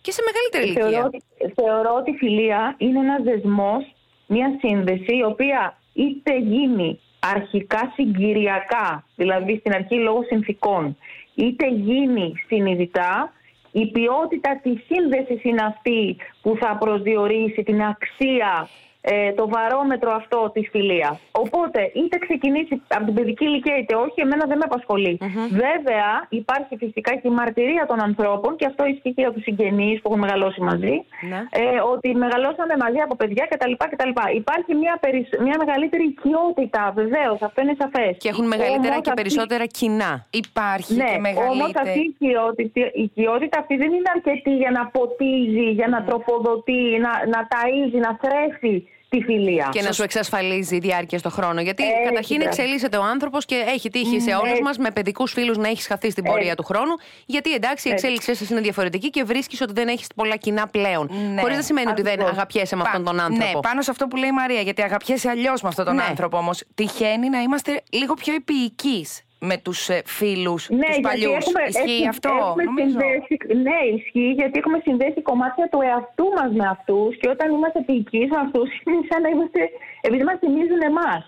Και 0.00 0.12
σε 0.12 0.22
μεγαλύτερη 0.24 0.64
ηλικία. 0.64 1.00
Θεωρώ, 1.00 1.10
θεωρώ 1.54 1.94
ότι 2.00 2.10
η 2.10 2.14
φιλία 2.14 2.74
είναι 2.78 2.98
ένας 2.98 3.22
δεσμός, 3.22 3.94
μια 4.26 4.58
σύνδεση, 4.60 5.16
η 5.16 5.24
οποία 5.24 5.78
είτε 5.92 6.38
γίνει 6.38 7.00
αρχικά 7.32 7.92
συγκυριακά, 7.94 9.04
δηλαδή 9.16 9.56
στην 9.58 9.72
αρχή 9.72 9.94
λόγω 9.94 10.22
συνθήκων, 10.22 10.96
είτε 11.34 11.68
γίνει 11.68 12.32
συνειδητά, 12.46 13.32
η 13.72 13.86
ποιότητα 13.86 14.60
της 14.62 14.80
σύνδεσης 14.86 15.44
είναι 15.44 15.62
αυτή 15.62 16.16
που 16.42 16.56
θα 16.60 16.76
προσδιορίσει 16.76 17.62
την 17.62 17.82
αξία 17.82 18.68
ε, 19.06 19.32
το 19.32 19.48
βαρόμετρο 19.48 20.10
αυτό 20.20 20.50
της 20.54 20.68
φιλίας. 20.72 21.16
Οπότε, 21.32 21.80
είτε 21.94 22.16
ξεκινήσει 22.18 22.82
από 22.88 23.04
την 23.04 23.14
παιδική 23.14 23.44
ηλικία 23.44 23.76
είτε 23.78 23.94
όχι, 23.94 24.18
εμένα 24.20 24.44
δεν 24.50 24.56
με 24.56 24.64
απασχολει 24.70 25.18
Βέβαια, 25.50 26.08
υπάρχει 26.28 26.76
φυσικά 26.76 27.10
και 27.20 27.28
η 27.28 27.34
μαρτυρία 27.40 27.84
των 27.90 27.98
ανθρώπων, 28.08 28.56
και 28.56 28.66
αυτό 28.66 28.82
ισχύει 28.86 29.12
και 29.16 29.20
για 29.24 29.32
τους 29.32 29.42
συγγενείς 29.42 30.00
που 30.00 30.06
έχουν 30.08 30.20
μεγαλώσει 30.20 30.60
μαζί, 30.60 30.94
Ναι. 31.30 31.40
ε, 31.50 31.64
ότι 31.92 32.08
μεγαλώσαμε 32.14 32.74
μαζί 32.84 32.98
από 33.06 33.14
παιδιά 33.16 33.44
κτλ. 33.50 33.72
κτλ. 33.90 34.08
Υπάρχει 34.42 34.74
μια, 34.74 34.98
περισ- 35.00 35.40
μια 35.40 35.56
μεγαλύτερη 35.58 36.04
οικειότητα, 36.04 36.92
βεβαίως, 36.94 37.38
αυτό 37.42 37.58
είναι 37.62 37.76
σαφές. 37.78 38.16
Και 38.18 38.28
έχουν 38.28 38.46
μεγαλύτερα 38.46 39.00
και 39.00 39.12
περισσότερα 39.14 39.66
κοινά. 39.66 40.26
Υπάρχει 40.30 40.94
Ναι, 40.94 41.04
και 41.04 41.40
όμως 41.50 41.56
μεγαλύτερη. 41.56 41.88
αυτή 41.88 41.98
η 42.00 42.08
οικειότητα, 42.12 42.80
η 42.94 43.02
οικειότητα 43.02 43.58
αυτή 43.58 43.74
δεν 43.76 43.90
είναι 43.92 44.10
αρκετή 44.14 44.54
για 44.56 44.70
να 44.70 44.82
ποτίζει, 44.86 45.66
για 45.78 45.88
να 45.88 45.98
τροφοδοτεί, 46.04 46.82
να, 47.04 47.12
να 47.34 47.40
ταΐζει, 47.52 47.98
να 48.06 48.18
θρέφει 48.22 48.76
τη 49.18 49.22
φιλία. 49.24 49.68
Και 49.72 49.82
να 49.82 49.92
σου 49.92 50.02
εξασφαλίζει 50.02 50.78
διάρκεια 50.78 51.18
στο 51.18 51.30
χρόνο. 51.30 51.60
Γιατί 51.60 51.82
Έτσι, 51.82 52.02
καταρχήν 52.04 52.36
μπράβο. 52.36 52.50
εξελίσσεται 52.50 52.96
ο 52.96 53.02
άνθρωπος 53.02 53.44
και 53.44 53.64
έχει 53.66 53.90
τύχει 53.90 54.20
σε 54.20 54.30
Ναι, 54.30 54.36
όλους 54.36 54.50
έτσι. 54.50 54.62
μας 54.62 54.78
με 54.78 54.90
παιδικούς 54.90 55.32
φίλους 55.32 55.56
να 55.56 55.68
έχεις 55.68 55.86
χαθεί 55.86 56.10
στην 56.10 56.24
πορεία 56.24 56.42
Έτσι. 56.42 56.56
του 56.56 56.62
χρόνου. 56.64 56.94
Γιατί 57.26 57.54
εντάξει, 57.54 57.88
η 57.88 57.90
Έτσι. 57.90 58.06
εξέλιξή 58.06 58.34
σας 58.34 58.50
είναι 58.50 58.60
διαφορετική 58.60 59.10
και 59.10 59.24
βρίσκεις 59.24 59.60
ότι 59.60 59.72
δεν 59.72 59.88
έχεις 59.88 60.06
πολλά 60.14 60.36
κοινά 60.36 60.66
πλέον. 60.66 61.10
Ναι. 61.34 61.40
Χωρίς 61.40 61.56
να 61.56 61.62
σημαίνει 61.62 61.90
ότι 61.90 62.02
δεν 62.02 62.12
Ακριβώς. 62.12 62.32
αγαπιέσαι 62.32 62.76
με 62.76 62.82
Πα- 62.82 62.88
αυτόν 62.88 63.04
τον 63.04 63.20
άνθρωπο. 63.20 63.44
Ναι, 63.54 63.60
πάνω 63.60 63.82
σε 63.82 63.90
αυτό 63.90 64.06
που 64.06 64.16
λέει 64.16 64.28
η 64.28 64.32
Μαρία, 64.32 64.60
γιατί 64.60 64.82
αγαπιέσαι 64.82 65.28
αλλιώς 65.28 65.62
με 65.62 65.68
αυτόν 65.68 65.84
τον 65.84 65.94
Ναι. 65.94 66.02
άνθρωπο 66.08 66.36
όμως. 66.38 66.62
Τυχαίνει 66.74 67.28
να 67.28 67.40
είμαστε 67.40 67.82
λίγο 67.90 68.14
πιο 68.14 68.34
επίοικοι 68.34 69.06
με 69.38 69.56
τους 69.58 69.88
φίλους, 70.04 70.68
Ναι, 70.68 70.76
τους 70.78 70.86
γιατί 70.86 71.00
παλιούς. 71.00 71.36
έχουμε, 71.46 71.62
Ισχύει 71.68 71.90
έχουμε- 71.92 72.08
αυτό, 72.08 72.28
έχουμε 72.48 72.62
νομίζω. 72.64 72.88
συνδέσει, 72.88 73.34
ναι, 73.66 73.78
ισχύει 73.96 74.30
γιατί 74.40 74.58
έχουμε 74.58 74.78
συνδέσει 74.86 75.22
κομμάτια 75.22 75.68
του 75.72 75.80
εαυτού 75.88 76.26
μας 76.38 76.50
με 76.58 76.66
αυτούς 76.74 77.16
και 77.20 77.28
όταν 77.34 77.46
είμαστε 77.52 77.80
ποιικοί 77.86 78.22
με 78.32 78.38
αυτού, 78.44 78.60
είναι 78.86 79.00
σαν 79.10 79.20
να 79.22 79.28
είμαστε. 79.28 79.60
επειδή 80.00 80.24
μας 80.24 80.38
θυμίζουν 80.38 80.80
εμάς. 80.92 81.22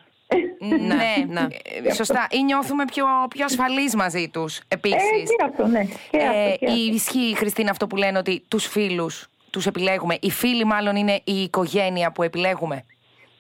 Ναι, 0.91 1.13
ναι. 1.35 1.47
ε, 1.89 1.93
σωστά. 1.93 2.27
Ή 2.31 2.43
νιώθουμε 2.45 2.85
πιο, 2.85 3.07
πιο 3.35 3.45
ασφαλείς 3.45 3.95
μαζί 3.95 4.29
τους 4.29 4.59
Ε, 4.59 4.63
επίση. 4.69 5.23
και 5.39 5.45
αυτό, 5.45 5.67
ναι. 5.67 5.83
Και 5.85 6.19
αυτό, 6.19 6.57
και 6.59 6.67
αυτό. 6.67 6.79
ισχύει, 6.95 7.35
Χριστίνα, 7.37 7.71
αυτό 7.71 7.87
που 7.87 7.97
λένε 7.97 8.19
ότι 8.19 8.43
τους 8.49 8.67
φίλους 8.67 9.29
τους 9.51 9.67
επιλέγουμε. 9.67 10.17
Οι 10.21 10.31
φίλοι, 10.31 10.65
μάλλον, 10.65 10.97
είναι 10.97 11.21
η 11.25 11.43
οικογένεια 11.43 12.13
που 12.13 12.23
επιλέγουμε. 12.23 12.85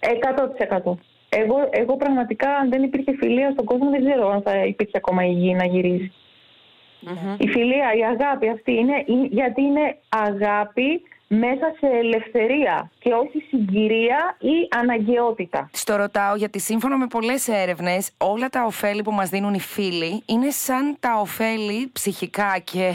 100%. 0.01 0.99
Εγώ, 1.43 1.69
εγώ 1.71 1.97
πραγματικά, 1.97 2.51
αν 2.57 2.69
δεν 2.71 2.83
υπήρχε 2.83 3.13
φιλία 3.21 3.51
στον 3.51 3.65
κόσμο, 3.65 3.91
δεν 3.91 4.05
ξέρω 4.05 4.31
αν 4.31 4.43
θα 4.43 4.65
υπήρχε 4.65 4.97
ακόμα 4.97 5.25
η 5.27 5.31
γη 5.33 5.55
να 5.55 5.65
γυριζει 5.67 6.13
Η 7.39 7.49
φιλία, 7.49 7.93
η 7.99 8.05
αγάπη 8.05 8.49
αυτή 8.49 8.73
είναι 8.73 8.97
η- 9.07 9.29
γιατί 9.31 9.63
είναι 9.63 9.97
αγάπη 10.09 11.03
μέσα 11.29 11.73
σε 11.81 11.87
ελευθερία 11.87 12.91
και 12.99 13.13
όχι 13.13 13.39
συγκυρία 13.49 14.37
ή 14.39 14.69
αναγκαιότητα. 14.79 15.71
Στο 15.73 15.97
ρωτάω 15.97 16.37
γιατί 16.37 16.61
σύμφωνα 16.61 16.97
με 16.97 17.07
πολλές 17.07 17.49
έρευνες 17.49 18.11
όλα 18.19 18.49
τα 18.49 18.65
ωφέλη 18.65 19.03
που 19.03 19.13
μας 19.13 19.29
δίνουν 19.29 19.55
οι 19.55 19.61
φίλοι 19.61 20.23
είναι 20.27 20.51
σαν 20.51 20.97
τα 21.01 21.19
ωφέλη 21.21 21.91
ψυχικά 21.93 22.59
και 22.65 22.93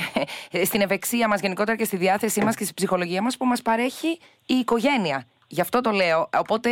στην 0.64 0.82
ευεξία 0.82 1.28
μας 1.28 1.40
γενικότερα 1.42 1.78
και 1.78 1.84
στη 1.86 1.98
διάθεσή 1.98 2.44
μας 2.44 2.56
και 2.56 2.64
στη 2.64 2.74
ψυχολογία 2.74 3.22
μας 3.22 3.38
που 3.38 3.46
μας 3.46 3.62
παρέχει 3.62 4.08
η 4.46 4.54
οικογένεια. 4.54 5.24
Γι' 5.56 5.62
αυτό 5.62 5.82
το 5.82 5.92
λέω. 5.92 6.30
Οπότε 6.38 6.70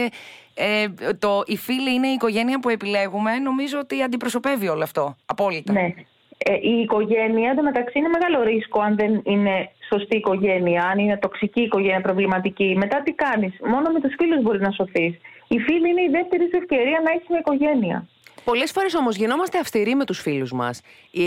ε, 0.53 0.87
το, 1.19 1.43
οι 1.45 1.57
φίλοι 1.57 1.93
είναι 1.93 2.07
η 2.07 2.13
οικογένεια 2.13 2.59
που 2.59 2.69
επιλέγουμε. 2.69 3.39
Νομίζω 3.39 3.79
ότι 3.79 4.01
αντιπροσωπεύει 4.01 4.67
όλο 4.67 4.83
αυτό. 4.83 5.15
Απόλυτα. 5.25 5.73
Ναι. 5.73 5.93
Ε, 6.37 6.53
η 6.53 6.81
οικογένεια, 6.81 7.51
εντωμεταξύ, 7.51 7.97
είναι 7.99 8.07
μεγάλο 8.07 8.43
ρίσκο 8.43 8.81
αν 8.81 8.95
δεν 8.95 9.21
είναι 9.23 9.71
σωστή 9.91 10.15
οικογένεια, 10.17 10.83
αν 10.91 10.99
είναι 10.99 11.17
τοξική 11.17 11.61
οικογένεια, 11.61 12.01
προβληματική. 12.01 12.75
Μετά 12.77 13.01
τι 13.03 13.11
κάνεις, 13.11 13.53
μόνο 13.59 13.89
με 13.89 13.99
τους 14.01 14.13
φίλους 14.17 14.41
μπορεί 14.41 14.59
να 14.59 14.71
σωθείς. 14.71 15.13
Οι 15.47 15.59
φίλοι 15.59 15.89
είναι 15.89 16.01
η 16.01 16.09
δεύτερη 16.11 16.43
σου 16.43 16.57
ευκαιρία 16.61 17.01
να 17.03 17.11
έχεις 17.11 17.27
μια 17.29 17.39
οικογένεια. 17.39 18.07
Πολλές 18.43 18.71
φορές 18.71 18.93
όμως 18.95 19.15
γινόμαστε 19.15 19.59
αυστηροί 19.59 19.95
με 19.95 20.05
τους 20.05 20.19
φίλους 20.19 20.51
μας, 20.51 20.81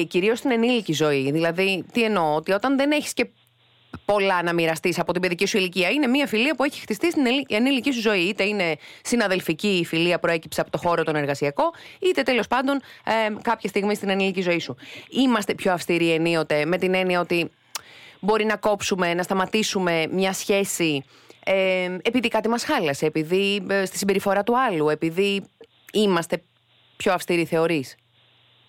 κυρίως 0.08 0.38
στην 0.38 0.50
ενήλικη 0.50 0.92
ζωή. 0.92 1.30
Δηλαδή, 1.30 1.84
τι 1.92 2.02
εννοώ, 2.02 2.34
ότι 2.34 2.52
όταν 2.52 2.76
δεν 2.76 2.90
έχεις 2.90 3.12
και 3.12 3.26
πολλά 4.04 4.42
να 4.42 4.52
μοιραστείς 4.52 4.98
από 4.98 5.12
την 5.12 5.20
παιδική 5.20 5.46
σου 5.46 5.56
ηλικία, 5.56 5.88
είναι 5.88 6.06
μια 6.06 6.26
φιλία 6.26 6.54
που 6.54 6.64
έχει 6.64 6.80
χτιστεί 6.80 7.10
στην 7.10 7.26
ελι- 7.26 7.52
ενήλικη 7.52 7.92
σου 7.92 8.00
ζωή. 8.00 8.20
Είτε 8.20 8.44
είναι 8.44 8.76
συναδελφική 9.02 9.68
η 9.68 9.84
φιλία 9.84 10.18
προέκυψε 10.18 10.60
από 10.60 10.70
το 10.70 10.78
χώρο 10.78 11.04
τον 11.04 11.16
εργασιακό, 11.16 11.74
είτε 11.98 12.22
τέλος 12.22 12.48
πάντων 12.48 12.80
ε, 13.04 13.12
κάποια 13.42 13.68
στιγμή 13.68 13.94
στην 13.94 14.08
ενήλικη 14.08 14.40
ζωή 14.40 14.58
σου. 14.58 14.76
Είμαστε 15.10 15.54
πιο 15.54 15.72
αυστηροί 15.72 16.12
ενίοτε 16.12 16.64
με 16.64 16.78
την 16.78 16.94
έννοια 16.94 17.20
ότι 17.20 17.50
μπορεί 18.20 18.44
να 18.44 18.56
κόψουμε, 18.56 19.14
να 19.14 19.22
σταματήσουμε 19.22 20.06
μια 20.10 20.32
σχέση 20.32 21.04
ε, 21.44 21.84
επειδή 22.02 22.28
κάτι 22.28 22.48
μας 22.48 22.64
χάλασε, 22.64 23.06
επειδή 23.06 23.66
ε, 23.68 23.84
στη 23.84 23.98
συμπεριφορά 23.98 24.42
του 24.42 24.58
άλλου, 24.58 24.88
επειδή 24.88 25.44
είμαστε 25.92 26.42
πιο 26.96 27.12
αυστηροί 27.12 27.44
θεωρείς. 27.44 27.94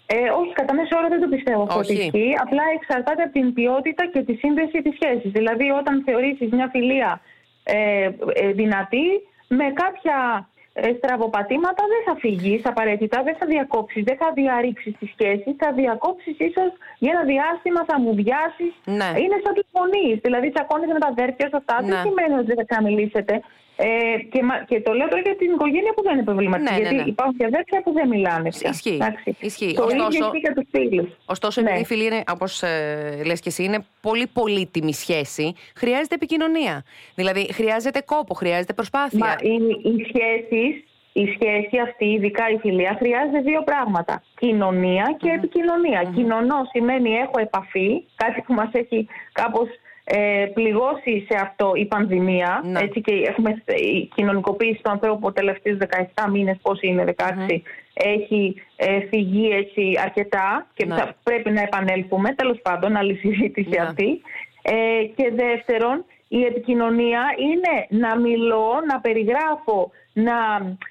Ε, 0.05 0.29
όχι, 0.39 0.53
κατά 0.53 0.73
μέσο 0.73 0.97
όρο 0.97 1.07
δεν 1.07 1.21
το 1.21 1.27
πιστεύω 1.27 1.61
αυτό 1.63 1.79
ότι 1.79 1.93
Όχι. 1.93 2.03
ισχύει. 2.03 2.35
Απλά 2.41 2.63
εξαρτάται 2.77 3.23
από 3.23 3.31
την 3.31 3.53
ποιότητα 3.53 4.03
και 4.13 4.21
τη 4.21 4.33
σύνδεση 4.33 4.81
της 4.81 4.93
σχέσης. 4.99 5.31
Δηλαδή, 5.31 5.69
όταν 5.69 6.03
θεωρήσεις 6.05 6.49
μια 6.51 6.69
φιλία 6.71 7.21
ε, 7.63 8.09
ε, 8.33 8.51
δυνατή, 8.51 9.07
με 9.47 9.65
κάποια 9.81 10.47
ε, 10.73 10.93
στραβοπατήματα 10.97 11.83
δεν 11.93 12.01
θα 12.07 12.15
φύγει 12.19 12.61
απαραίτητα, 12.63 13.23
δεν 13.23 13.35
θα 13.39 13.45
διακόψεις, 13.45 14.03
δεν 14.03 14.17
θα 14.17 14.31
διαρρήξεις 14.33 14.93
τη 14.99 15.05
σχέση. 15.05 15.55
Θα 15.57 15.71
διακόψεις 15.71 16.35
ίσως 16.39 16.71
για 16.99 17.11
ένα 17.13 17.23
διάστημα, 17.33 17.81
θα 17.89 17.99
μου 17.99 18.13
βιάσεις. 18.21 18.73
Ναι. 18.99 19.09
Είναι 19.23 19.37
σαν 19.43 19.53
τους 19.53 19.67
γονείς. 19.75 20.19
Δηλαδή, 20.25 20.47
τσακώνεσαι 20.51 20.93
με 20.93 20.99
τα 20.99 21.07
αδέρφια 21.07 21.47
σου 21.49 21.57
αυτά. 21.57 21.75
Ναι. 21.81 21.87
Δεν 21.87 21.97
σημαίνει 22.05 22.33
ότι 22.39 22.45
δεν 22.45 22.55
θα 22.55 22.65
ξαναμιλήσετε. 22.69 23.33
Ε, 23.75 23.85
και, 24.31 24.43
μα- 24.43 24.63
και 24.67 24.81
το 24.81 24.93
λέω 24.93 25.07
τώρα 25.07 25.21
για 25.21 25.35
την 25.35 25.51
οικογένεια 25.51 25.93
που 25.95 26.03
δεν 26.03 26.13
είναι 26.13 26.23
προβληματική. 26.23 26.71
Ναι, 26.71 26.77
ναι, 26.77 26.81
γιατί 26.81 26.95
ναι. 26.95 27.09
υπάρχουν 27.09 27.37
και 27.37 27.45
αδέρφια 27.45 27.81
που 27.83 27.91
δεν 27.93 28.07
μιλάνε 28.07 28.49
πια. 28.49 28.69
Ισχύει. 28.69 28.93
Εντάξει. 28.93 29.35
Ισχύει. 29.39 29.73
Το 29.73 29.87
ίδιο 29.91 30.05
Ωστόσο- 30.05 30.25
ισχύει 30.25 30.37
για 30.37 30.53
τους 30.53 30.67
φίλους. 30.71 31.09
Ωστόσο, 31.25 31.61
Ναι. 31.61 31.69
επειδή 31.69 31.83
η 31.83 31.85
φιλία 31.85 32.07
είναι, 32.07 32.23
όπως 32.31 32.61
ε, 32.63 33.21
λες 33.25 33.39
και 33.39 33.49
εσύ, 33.49 33.63
είναι 33.63 33.85
πολύ 34.01 34.27
πολύτιμη 34.33 34.93
σχέση, 34.93 35.53
χρειάζεται 35.75 36.15
επικοινωνία. 36.15 36.83
Δηλαδή, 37.15 37.53
χρειάζεται 37.53 38.01
κόπο, 38.05 38.33
χρειάζεται 38.33 38.73
προσπάθεια. 38.73 39.19
Μα 39.19 39.35
οι, 39.41 39.53
οι 39.89 40.05
σχέσεις, 40.07 40.83
η 41.13 41.25
σχέση 41.35 41.77
αυτή, 41.87 42.05
ειδικά 42.05 42.49
η 42.49 42.57
φιλία, 42.57 42.95
χρειάζεται 42.99 43.39
δύο 43.41 43.63
πράγματα. 43.63 44.23
Κοινωνία 44.39 45.15
και 45.19 45.29
επικοινωνία. 45.29 46.11
Κοινωνώ 46.15 46.55
σημαίνει 46.71 47.13
έχω 47.13 47.39
επαφή, 47.39 48.03
κάτι 48.15 48.41
που 48.41 48.53
μας 48.53 48.69
έχει 48.71 49.07
κάπως 49.31 49.67
ε, 50.05 50.45
πληγώσει 50.53 51.25
σε 51.29 51.37
αυτό 51.41 51.71
η 51.75 51.85
πανδημία. 51.85 52.61
Ναι. 52.65 52.79
Έτσι 52.79 53.01
και 53.01 53.13
έχουμε 53.27 53.63
η 53.93 54.05
κοινωνικοποίηση 54.15 54.81
του 54.83 54.89
ανθρώπου 54.91 55.27
τα 55.27 55.33
τελευταίους 55.33 55.77
17 56.15 56.29
μήνες, 56.31 56.57
πώς 56.61 56.81
είναι 56.81 57.03
16, 57.17 57.61
έχει 57.93 58.55
ε, 58.75 58.99
φυγεί 58.99 59.49
έτσι 59.51 59.91
αρκετά 60.03 60.67
και 60.73 60.85
Ναι. 60.85 60.95
θα 60.95 61.15
πρέπει 61.23 61.51
να 61.51 61.61
επανέλθουμε. 61.61 62.33
Τέλος 62.33 62.59
πάντων, 62.61 62.95
άλλη 62.95 63.15
συζήτηση 63.15 63.69
Ναι. 63.69 63.81
αυτή. 63.81 64.21
Ε, 64.61 65.03
και 65.15 65.31
δεύτερον, 65.35 66.05
η 66.27 66.43
επικοινωνία 66.43 67.21
είναι 67.37 68.01
να 68.07 68.19
μιλώ, 68.19 68.67
να 68.87 68.99
περιγράφω, 68.99 69.91
να 70.13 70.33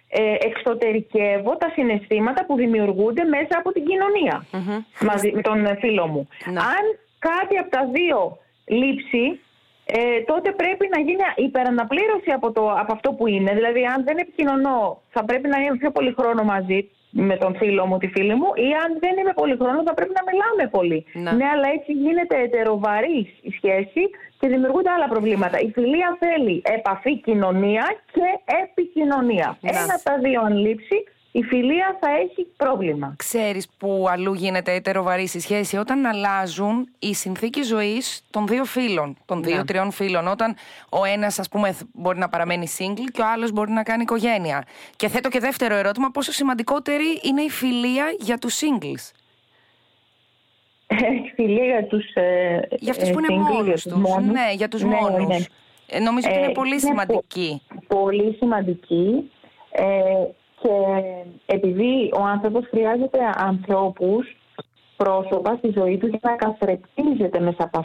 ε, 0.09 0.35
εξωτερικεύω 0.41 1.57
τα 1.57 1.71
συναισθήματα 1.75 2.45
που 2.47 2.57
δημιουργούνται 2.57 3.25
μέσα 3.25 3.55
από 3.59 3.73
την 3.73 3.85
κοινωνια 3.85 4.45
μαζί 5.01 5.33
με 5.35 5.43
τον 5.43 5.77
φίλο 5.81 6.07
μου. 6.07 6.29
Ναι. 6.53 6.61
Αν 6.61 6.85
κάτι 7.19 7.57
από 7.59 7.71
τα 7.71 7.89
δύο 7.93 8.39
λείψει, 8.65 9.41
ε, 9.85 10.21
τότε 10.21 10.53
πρέπει 10.53 10.89
να 10.95 11.01
γίνει 11.01 11.23
υπεραναπλήρωση 11.37 12.31
από, 12.31 12.53
το, 12.53 12.71
από 12.73 12.93
αυτό 12.93 13.13
που 13.13 13.27
είναι. 13.27 13.55
Δηλαδή, 13.55 13.85
αν 13.85 14.05
δεν 14.05 14.19
επικοινωνώ, 14.19 15.03
θα 15.11 15.25
πρέπει 15.25 15.49
να 15.49 15.59
είμαι 15.59 15.77
πιο 15.77 15.91
πολύ 15.91 16.15
χρόνο 16.19 16.43
μαζί 16.43 16.91
με 17.11 17.37
τον 17.37 17.57
φίλο 17.57 17.87
μου, 17.87 17.99
τη 17.99 18.07
φίλη 18.07 18.35
μου, 18.35 18.51
ή 18.55 18.69
αν 18.85 18.91
δεν 19.01 19.19
είμαι 19.19 19.33
πολύ 19.35 19.57
χρόνο, 19.61 19.83
θα 19.83 19.95
πρέπει 19.95 20.13
να 20.19 20.23
μιλάμε 20.31 20.71
πολύ. 20.71 21.05
Ναι. 21.13 21.33
Ναι, 21.33 21.45
αλλά 21.55 21.69
έτσι 21.77 21.93
γίνεται 21.93 22.37
ετεροβαρής 22.41 23.29
η 23.41 23.51
σχέση 23.51 24.03
και 24.39 24.49
δημιουργούνται 24.49 24.91
άλλα 24.91 25.09
προβλήματα. 25.09 25.59
Η 25.61 25.71
φιλία 25.71 26.17
θέλει 26.19 26.63
επαφή, 26.65 27.17
κοινωνία 27.17 27.95
και 28.13 28.29
επικοινωνία. 28.63 29.59
Ναι. 29.61 29.71
Ένα 29.71 29.95
από 29.95 30.05
τα 30.05 30.19
δύο 30.19 30.41
αν 30.41 30.57
λείψει, 30.57 31.05
η 31.35 31.43
φιλία 31.43 31.99
θα 32.01 32.09
έχει 32.11 32.47
πρόβλημα. 32.57 33.15
Ξέρεις 33.17 33.69
που 33.79 34.07
αλλού 34.09 34.33
γίνεται 34.35 34.75
ετεροβαρή 34.75 35.23
η 35.23 35.27
σχέση; 35.41 35.77
Όταν 35.77 36.07
αλλάζουν 36.07 36.89
οι 36.99 37.15
συνθήκες 37.15 37.67
ζωής 37.67 38.25
των 38.31 38.47
δύο 38.47 38.65
φίλων, 38.65 39.17
των 39.25 39.39
Ναι. 39.39 39.47
δύο-τριών 39.47 39.91
φίλων. 39.91 40.27
Όταν 40.27 40.55
ο 40.89 41.05
ένας 41.05 41.39
ας 41.39 41.49
πούμε 41.49 41.77
μπορεί 41.93 42.19
να 42.19 42.29
παραμένει 42.29 42.67
single 42.79 43.09
και 43.13 43.21
ο 43.21 43.25
άλλος 43.33 43.53
μπορεί 43.53 43.71
να 43.71 43.83
κάνει 43.83 44.03
οικογένεια. 44.03 44.65
Και 44.97 45.09
θέτω 45.09 45.29
και 45.29 45.39
δεύτερο 45.41 45.75
ερώτημα, 45.75 46.11
πόσο 46.11 46.33
σημαντικότερη 46.33 47.21
είναι 47.23 47.43
η 47.43 47.51
φιλία 47.51 48.05
για 48.21 48.39
τους 48.39 48.61
singles; 48.61 49.11
Η 51.27 51.33
φιλία 51.35 51.65
για 51.65 51.87
τους 51.87 52.15
ε, 52.15 52.61
Για 52.79 52.91
αυτούς 52.91 53.09
ε, 53.09 53.13
που 53.13 53.19
είναι 53.19 53.29
single, 53.31 53.45
για 53.47 53.53
μόνος 53.53 53.83
τους 53.83 53.93
τους. 53.93 54.01
μόνους. 54.01 54.33
Ναι, 54.33 54.53
για 54.57 54.69
τους 54.69 54.83
Ναι, 54.83 54.95
μόνους. 55.01 55.27
ναι. 55.27 55.37
Ε, 55.87 55.99
νομίζω 56.01 56.29
ότι 56.29 56.39
Ε, 56.39 56.43
είναι 56.43 56.53
πολύ 56.53 56.71
είναι 56.71 56.79
σημαντική. 56.79 57.63
πο- 57.89 57.97
Πολύ 58.01 58.35
σημαντική. 58.39 59.31
Ε, 59.71 59.83
και 60.63 60.75
επειδή 61.47 62.11
ο 62.19 62.23
άνθρωπος 62.23 62.67
χρειάζεται 62.71 63.19
ανθρώπους 63.35 64.37
πρόσωπα 64.97 65.55
στη 65.59 65.73
ζωή 65.77 65.99
του 65.99 66.07
για 66.07 66.19
να 66.23 66.37
καθρεπτίζεται 66.37 67.41
μέσα 67.41 67.71
από 67.73 67.79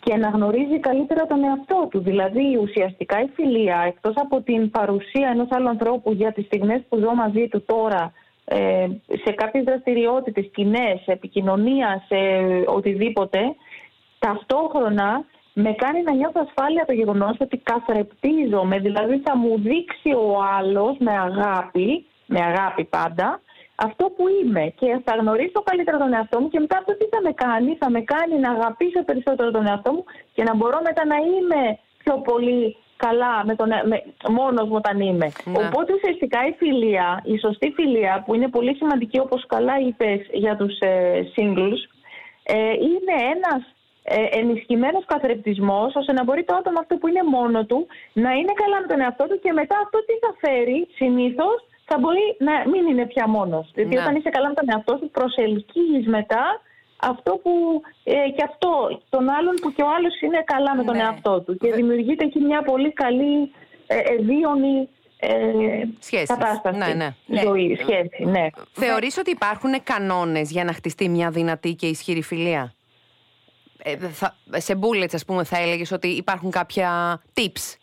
και 0.00 0.16
να 0.16 0.28
γνωρίζει 0.28 0.80
καλύτερα 0.80 1.26
τον 1.26 1.44
εαυτό 1.44 1.88
του. 1.90 2.00
Δηλαδή 2.00 2.58
ουσιαστικά 2.62 3.22
η 3.22 3.28
φιλία 3.34 3.84
εκτός 3.86 4.12
από 4.16 4.40
την 4.40 4.70
παρουσία 4.70 5.28
ενός 5.32 5.48
άλλου 5.50 5.68
ανθρώπου 5.68 6.12
για 6.12 6.32
τις 6.32 6.44
στιγμές 6.44 6.82
που 6.88 6.98
ζω 6.98 7.14
μαζί 7.14 7.48
του 7.48 7.64
τώρα 7.66 8.12
ε, 8.44 8.86
σε 9.24 9.32
κάποιες 9.32 9.64
δραστηριότητες, 9.64 10.50
κοινέ, 10.54 11.02
επικοινωνία, 11.06 12.04
σε 12.08 12.16
οτιδήποτε 12.66 13.38
ταυτόχρονα 14.18 15.24
με 15.52 15.72
κάνει 15.72 16.02
να 16.02 16.12
νιώθω 16.12 16.40
ασφάλεια 16.46 16.84
το 16.86 16.92
γεγονός 16.92 17.36
ότι 17.40 17.56
καθρεπτίζομαι, 17.56 18.78
δηλαδή 18.78 19.18
θα 19.18 19.36
μου 19.36 19.58
δείξει 19.58 20.10
ο 20.12 20.42
άλλος 20.58 20.96
με 20.98 21.12
αγάπη, 21.12 22.06
με 22.26 22.40
αγάπη 22.40 22.84
πάντα, 22.84 23.40
αυτό 23.74 24.04
που 24.16 24.24
είμαι 24.28 24.72
και 24.78 25.00
θα 25.04 25.14
γνωρίσω 25.20 25.62
καλύτερα 25.62 25.98
τον 25.98 26.12
εαυτό 26.12 26.40
μου 26.40 26.48
και 26.48 26.60
μετά 26.60 26.76
αυτό 26.78 26.96
τι 26.96 27.04
θα 27.04 27.20
με 27.22 27.32
κάνει, 27.32 27.76
θα 27.80 27.90
με 27.90 28.00
κάνει 28.00 28.38
να 28.38 28.50
αγαπήσω 28.50 29.04
περισσότερο 29.04 29.50
τον 29.50 29.66
εαυτό 29.66 29.92
μου 29.92 30.04
και 30.34 30.42
να 30.42 30.54
μπορώ 30.54 30.78
μετά 30.82 31.06
να 31.06 31.16
είμαι 31.16 31.78
πιο 32.02 32.14
πολύ 32.18 32.76
καλά 32.96 33.44
με 33.44 33.54
τον, 33.54 33.68
με, 33.90 34.02
μόνος 34.28 34.68
μου 34.68 34.76
όταν 34.82 35.00
είμαι. 35.00 35.28
Ναι. 35.44 35.58
Οπότε 35.58 35.92
ουσιαστικά 35.92 36.38
η 36.46 36.52
φιλία, 36.52 37.22
η 37.24 37.38
σωστή 37.38 37.72
φιλία 37.76 38.22
που 38.26 38.34
είναι 38.34 38.48
πολύ 38.48 38.74
σημαντική 38.74 39.18
όπως 39.18 39.46
καλά 39.46 39.78
είπες 39.86 40.20
για 40.32 40.56
τους 40.56 40.78
ε, 40.78 41.20
singles 41.36 41.80
ε, 42.42 42.72
είναι 42.88 43.14
ένας 43.34 43.60
ε, 44.02 44.24
ενισχυμένος 44.40 45.04
καθρεπτισμός 45.04 45.94
ώστε 45.94 46.12
να 46.12 46.24
μπορεί 46.24 46.44
το 46.44 46.54
άτομο 46.54 46.78
αυτό 46.80 46.96
που 46.96 47.08
είναι 47.08 47.22
μόνο 47.22 47.64
του 47.64 47.86
να 48.12 48.30
είναι 48.32 48.52
καλά 48.62 48.80
με 48.80 48.86
τον 48.86 49.00
εαυτό 49.00 49.24
του 49.28 49.38
και 49.42 49.52
μετά 49.52 49.76
αυτό 49.84 49.98
τι 50.06 50.14
θα 50.24 50.30
φέρει 50.42 50.88
συνήθως 50.94 51.58
θα 51.84 51.98
μπορεί 51.98 52.24
να 52.38 52.54
μην 52.70 52.86
είναι 52.90 53.06
πια 53.06 53.28
μόνος. 53.28 53.70
Δηλαδή 53.74 53.96
όταν 53.96 54.14
είσαι 54.16 54.30
καλά 54.30 54.48
με 54.48 54.54
τον 54.54 54.68
εαυτό 54.72 54.96
σου 55.00 55.08
προσελκύεις 55.10 56.06
μετά 56.06 56.44
αυτό 57.00 57.32
που 57.42 57.82
ε, 58.04 58.12
και 58.36 58.44
αυτό 58.50 59.00
τον 59.08 59.28
άλλον 59.28 59.54
που 59.60 59.72
και 59.72 59.82
ο 59.82 59.88
άλλος 59.96 60.20
είναι 60.20 60.42
καλά 60.44 60.76
με 60.76 60.84
τον 60.84 60.96
ναι. 60.96 61.02
εαυτό 61.02 61.40
του 61.40 61.56
και 61.56 61.72
δημιουργείται 61.72 62.24
εκεί 62.24 62.40
μια 62.40 62.62
πολύ 62.62 62.92
καλή 62.92 63.52
ε, 63.86 63.98
ευίωνη 64.18 64.88
ε, 65.20 66.24
κατάσταση 66.26 66.78
ναι, 66.78 66.86
ναι. 66.86 67.14
ναι. 67.26 67.40
ζωή, 67.40 67.78
σχέση. 67.80 68.24
Ναι. 68.24 68.46
Θεωρείς 68.72 69.18
ότι 69.18 69.30
υπάρχουν 69.30 69.82
κανόνες 69.82 70.50
για 70.50 70.64
να 70.64 70.72
χτιστεί 70.72 71.08
μια 71.08 71.30
δυνατή 71.30 71.74
και 71.74 71.86
ισχυρή 71.86 72.22
φιλία; 72.22 72.74
Ε, 73.82 73.96
θα, 73.96 74.36
σε 74.50 74.78
bullets 74.80 75.14
ας 75.14 75.24
πούμε 75.24 75.44
θα 75.44 75.58
έλεγες 75.58 75.92
ότι 75.92 76.08
υπάρχουν 76.08 76.50
κάποια 76.50 77.20
tips; 77.34 77.76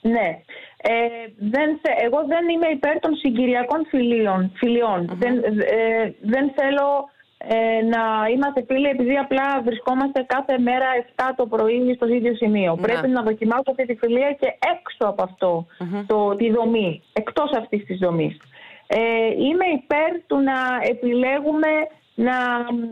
Ναι. 0.00 0.40
Ε, 0.82 0.92
δεν, 1.38 1.80
εγώ 2.04 2.24
δεν 2.26 2.48
είμαι 2.48 2.66
υπέρ 2.66 2.98
των 2.98 3.14
συγκυριακών 3.16 3.86
φιλιών. 4.54 5.10
Δεν, 5.18 5.36
ε, 5.44 6.14
δεν 6.20 6.52
θέλω 6.56 7.10
ε, 7.38 7.82
να 7.84 8.28
είμαστε 8.34 8.64
φίλοι 8.66 8.88
επειδή 8.88 9.16
απλά 9.16 9.62
βρισκόμαστε 9.64 10.24
κάθε 10.26 10.58
μέρα 10.58 10.86
7 11.16 11.22
το 11.36 11.46
πρωί 11.46 11.94
στο 11.94 12.06
ίδιο 12.06 12.34
σημείο. 12.34 12.74
Ναι. 12.74 12.80
Πρέπει 12.80 13.08
να 13.08 13.22
δοκιμάσω 13.22 13.70
αυτή 13.70 13.86
τη 13.86 13.94
φιλία 13.94 14.32
και 14.40 14.46
έξω 14.46 15.04
από 15.12 15.36
το, 16.06 16.34
τη 16.36 16.50
δομή, 16.50 17.02
εκτός 17.12 17.50
αυτής 17.52 17.84
της 17.84 17.98
δομής. 17.98 18.36
Ε, 18.86 18.98
είμαι 19.26 19.66
υπέρ 19.74 20.10
του 20.26 20.38
να 20.38 20.58
επιλέγουμε 20.82 21.68
να 22.26 22.36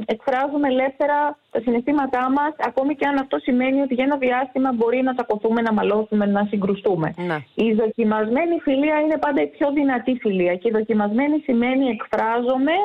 εκφράζουμε 0.06 0.68
ελεύθερα 0.68 1.38
τα 1.50 1.60
συναισθήματά 1.60 2.30
μας 2.30 2.52
ακόμη 2.58 2.94
και 2.94 3.06
αν 3.06 3.16
αυτό 3.18 3.38
σημαίνει 3.38 3.80
ότι 3.80 3.94
για 3.94 4.04
ένα 4.04 4.16
διάστημα 4.16 4.72
μπορεί 4.72 5.02
να 5.02 5.14
τσακωθούμε, 5.14 5.60
να 5.62 5.72
μαλώσουμε, 5.72 6.26
να 6.26 6.44
συγκρουστούμε. 6.50 7.14
Ναι. 7.16 7.38
Η 7.54 7.72
δοκιμασμένη 7.72 8.60
φιλία 8.60 9.00
είναι 9.00 9.18
πάντα 9.18 9.42
η 9.42 9.46
πιο 9.46 9.70
δυνατή 9.72 10.18
φιλία 10.20 10.54
και 10.56 10.68
η 10.68 10.70
δοκιμασμένη 10.70 11.38
σημαίνει 11.38 11.86
εκφράζομαι 11.88 12.76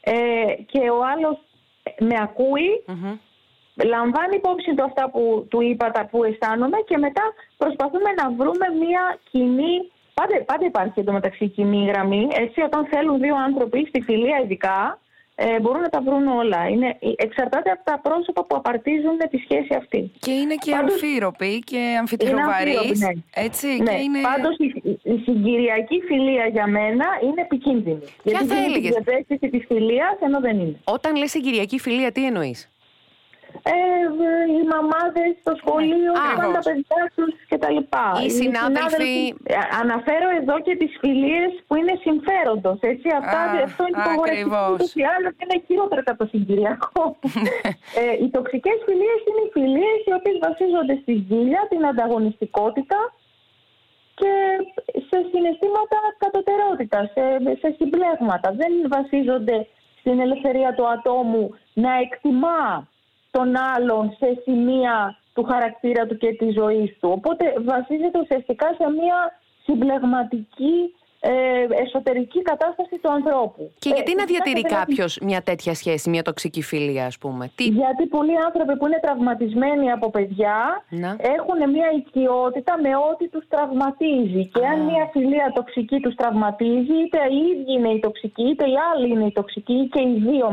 ε, 0.00 0.14
και 0.72 0.80
ο 0.90 0.98
άλλος 1.12 1.36
με 1.98 2.16
ακούει, 2.22 2.70
λαμβάνει 3.84 4.36
υπόψη 4.36 4.74
του 4.74 4.84
αυτά 4.84 5.10
που 5.10 5.46
του 5.50 5.60
είπα, 5.60 5.90
τα 5.90 6.06
που 6.10 6.24
αισθάνομαι 6.24 6.78
και 6.88 6.96
μετά 6.98 7.22
προσπαθούμε 7.56 8.10
να 8.20 8.30
βρούμε 8.30 8.66
μια 8.84 9.18
κοινή 9.30 9.74
Πάντα, 10.18 10.44
πάντα 10.44 10.64
υπάρχει 10.66 11.00
εντωμεταξύ 11.00 11.48
κοινή 11.48 11.90
γραμμή. 11.90 12.28
Έτσι, 12.30 12.60
όταν 12.60 12.86
θέλουν 12.86 13.20
δύο 13.20 13.36
άνθρωποι, 13.36 13.86
στη 13.88 14.00
φιλία 14.00 14.40
ειδικά, 14.44 14.98
ε, 15.40 15.60
μπορούν 15.60 15.80
να 15.80 15.88
τα 15.88 16.00
βρουν 16.00 16.26
όλα. 16.26 16.68
Είναι, 16.68 16.96
εξαρτάται 17.16 17.70
από 17.70 17.82
τα 17.84 18.00
πρόσωπα 18.02 18.44
που 18.46 18.56
απαρτίζουν 18.56 19.16
τη 19.30 19.38
σχέση 19.38 19.74
αυτή. 19.76 20.12
Και 20.18 20.30
είναι 20.30 20.54
και 20.54 20.70
Πάντως, 20.70 20.92
αμφίροποι 20.92 21.58
και 21.58 21.96
αμφιτηροβαρείς. 22.00 23.00
Ναι. 23.00 23.12
Έτσι, 23.34 23.66
ναι. 23.66 23.90
Και 23.90 24.00
είναι... 24.02 24.20
Πάντως 24.20 24.56
η, 24.58 24.66
η 25.14 25.18
συγκυριακή 25.24 26.00
φιλία 26.08 26.46
για 26.46 26.66
μένα 26.66 27.06
είναι 27.22 27.40
επικίνδυνη. 27.40 27.98
Ποια 27.98 28.10
Γιατί 28.22 28.46
θα 28.46 28.56
έλεγες; 28.64 28.96
Γιατί 29.28 29.48
της 29.48 29.64
φιλίας 29.66 30.16
ενώ 30.20 30.40
δεν 30.40 30.58
είναι. 30.60 30.76
Όταν 30.84 31.16
λες 31.16 31.30
συγκυριακή 31.30 31.78
φιλία 31.78 32.12
τι 32.12 32.24
εννοείς; 32.24 32.68
Ε, 33.62 33.76
οι 34.54 34.60
μαμάδε 34.72 35.24
στο 35.40 35.52
σχολείο, 35.60 36.12
ναι. 36.12 36.52
τα 36.56 36.60
παιδιά 36.68 37.00
τους 37.16 37.32
κτλ. 37.50 37.78
Οι 38.24 38.30
συνάδελφοι. 38.40 39.14
Ε, 39.54 39.54
αναφέρω 39.82 40.28
εδώ 40.40 40.56
και 40.66 40.74
τις 40.80 40.92
φιλίες 41.02 41.50
που 41.66 41.74
είναι 41.78 41.94
συμφέροντος. 42.06 42.78
Αυτά, 43.20 43.40
Α, 43.40 43.62
αυτό 43.68 43.82
είναι 43.86 43.98
το 44.06 44.12
γορευτικό 44.18 44.62
ή 45.02 45.04
άλλος 45.14 45.32
και 45.36 45.44
είναι 45.46 45.58
χειρότερο 45.66 46.00
από 46.04 46.20
το 46.22 46.26
συγκυριακό. 46.32 47.02
ε, 48.00 48.04
οι 48.22 48.28
τοξικές 48.36 48.78
φιλίες 48.86 49.20
είναι 49.28 49.42
οι 49.46 49.50
φιλίες 49.56 49.98
οι 50.06 50.12
οποίες 50.18 50.36
βασίζονται 50.46 50.94
στη 51.02 51.12
ζήλια, 51.28 51.62
την 51.72 51.82
ανταγωνιστικότητα 51.90 52.98
και 54.20 54.32
σε 55.08 55.18
συναισθήματα 55.30 55.98
κατωτερότητας, 56.22 57.04
σε, 57.14 57.24
σε 57.62 57.68
συμπλέγματα. 57.78 58.48
Δεν 58.60 58.72
βασίζονται 58.94 59.66
στην 60.00 60.20
ελευθερία 60.20 60.74
του 60.76 60.88
ατόμου 60.88 61.54
να 61.72 61.92
εκτιμά 62.04 62.88
τον 63.30 63.56
άλλον 63.56 64.16
σε 64.18 64.40
σημεία 64.42 65.16
του 65.34 65.42
χαρακτήρα 65.44 66.06
του 66.06 66.16
και 66.16 66.32
της 66.32 66.54
ζωής 66.54 66.98
του. 67.00 67.10
Οπότε 67.10 67.54
βασίζεται 67.60 68.18
ουσιαστικά 68.18 68.66
σε 68.78 68.90
μια 68.90 69.32
συμπλεγματική 69.64 70.76
ε, 70.84 71.07
εσωτερική 71.84 72.42
κατάσταση 72.42 72.98
του 73.02 73.10
ανθρώπου. 73.10 73.62
Και 73.78 73.90
γιατί 73.94 74.12
ε, 74.12 74.14
να 74.14 74.24
διατηρεί 74.24 74.62
κάποιος 74.62 75.18
μια 75.22 75.42
τέτοια 75.42 75.74
σχέση, 75.74 76.10
μια 76.10 76.22
τοξική 76.22 76.62
φιλία, 76.62 77.06
ας 77.06 77.18
πούμε; 77.18 77.50
Τι... 77.54 77.64
Γιατί 77.64 78.06
πολλοί 78.06 78.36
άνθρωποι 78.46 78.76
που 78.76 78.86
είναι 78.86 79.00
τραυματισμένοι 79.02 79.90
από 79.90 80.10
παιδιά 80.10 80.84
έχουν 81.36 81.70
μια 81.74 81.88
οικειότητα 81.98 82.72
με 82.84 82.92
ό,τι 83.10 83.28
τους 83.28 83.44
τραυματίζει. 83.48 84.42
Και 84.54 84.66
αν 84.72 84.78
μια 84.80 85.04
φιλία 85.12 85.52
τοξική 85.54 85.98
τους 86.00 86.14
τραυματίζει, 86.14 86.94
είτε 87.04 87.18
οι 87.34 87.40
ίδιοι 87.52 87.72
είναι 87.78 87.90
οι 87.94 88.00
τοξικοί, 88.06 88.42
είτε 88.42 88.64
οι 88.72 88.76
άλλοι 88.90 89.08
είναι 89.12 89.24
οι 89.24 89.32
τοξικοί 89.32 89.88
και 89.92 90.00
οι 90.00 90.14
δύο 90.26 90.46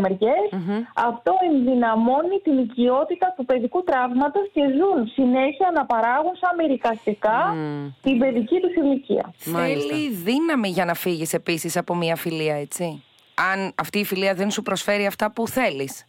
αυτό 0.93 1.33
ενδυναμώνει 1.49 2.37
την 2.43 2.57
οικειότητα 2.57 3.33
του 3.37 3.45
παιδικού 3.45 3.83
τραύματος 3.83 4.49
και 4.53 4.61
ζουν 4.77 5.07
συνέχεια 5.07 5.71
να 5.73 5.85
παράγουν 5.85 6.35
σαν 6.41 6.55
μερικαστικά 6.55 7.55
την 8.01 8.17
παιδική 8.17 8.59
τους 8.59 8.73
ηλικία. 8.75 9.33
Θέλει 9.37 10.09
δύναμη 10.09 10.69
για 10.69 10.85
να 10.85 10.93
φύγεις 11.15 11.33
επίσης 11.33 11.77
από 11.77 11.95
μια 11.95 12.15
φιλία, 12.15 12.55
έτσι; 12.55 13.03
Αν 13.53 13.73
αυτή 13.75 13.99
η 13.99 14.05
φιλία 14.05 14.33
δεν 14.33 14.51
σου 14.51 14.61
προσφέρει 14.61 15.05
αυτά 15.05 15.31
που 15.31 15.47
θέλεις. 15.47 16.05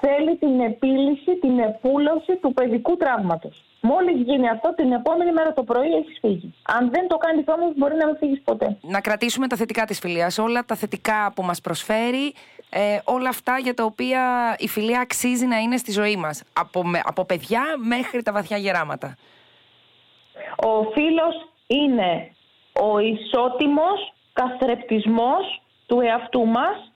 Θέλει 0.00 0.36
την 0.36 0.60
επίλυση, 0.60 1.38
την 1.40 1.58
επούλωση 1.58 2.36
του 2.40 2.52
παιδικού 2.52 2.96
τραύματος. 2.96 3.64
Μόλις 3.80 4.22
γίνει 4.22 4.48
αυτό, 4.48 4.74
την 4.74 4.92
επόμενη 4.92 5.32
μέρα 5.32 5.52
το 5.52 5.62
πρωί 5.62 5.92
έχεις 5.92 6.18
φύγει. 6.20 6.54
Αν 6.62 6.90
δεν 6.90 7.08
το 7.08 7.16
κάνεις 7.16 7.44
όμως, 7.48 7.72
μπορεί 7.76 7.94
να 7.96 8.06
μην 8.06 8.16
φύγεις 8.16 8.40
ποτέ. 8.44 8.78
Να 8.80 9.00
κρατήσουμε 9.00 9.46
τα 9.46 9.56
θετικά 9.56 9.84
της 9.84 9.98
φιλίας. 9.98 10.38
Όλα 10.38 10.64
τα 10.64 10.74
θετικά 10.74 11.32
που 11.34 11.42
μας 11.42 11.60
προσφέρει, 11.60 12.34
ε, 12.70 12.98
όλα 13.04 13.28
αυτά 13.28 13.58
για 13.58 13.74
τα 13.74 13.84
οποία 13.84 14.22
η 14.58 14.68
φιλία 14.68 15.00
αξίζει 15.00 15.46
να 15.46 15.58
είναι 15.58 15.76
στη 15.76 15.92
ζωή 15.92 16.16
μας. 16.16 16.42
Από, 16.52 16.82
από 17.04 17.24
παιδιά 17.24 17.62
μέχρι 17.78 18.22
τα 18.22 18.32
βαθιά 18.32 18.56
γεράματα. 18.56 19.16
Ο 20.56 20.82
φίλος 20.82 21.34
είναι 21.66 22.30
ο 22.80 22.98
ισότιμος 22.98 24.12
καθρεπτισμός 24.32 25.62
του 25.86 26.00
εαυτού 26.00 26.46
μας 26.46 26.92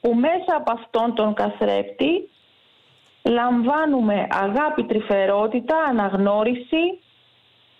που 0.00 0.14
μέσα 0.14 0.56
από 0.56 0.72
αυτόν 0.72 1.14
τον 1.14 1.34
καθρέπτη 1.34 2.28
λαμβάνουμε 3.22 4.26
αγάπη, 4.30 4.84
τρυφερότητα, 4.84 5.76
αναγνώριση 5.78 7.01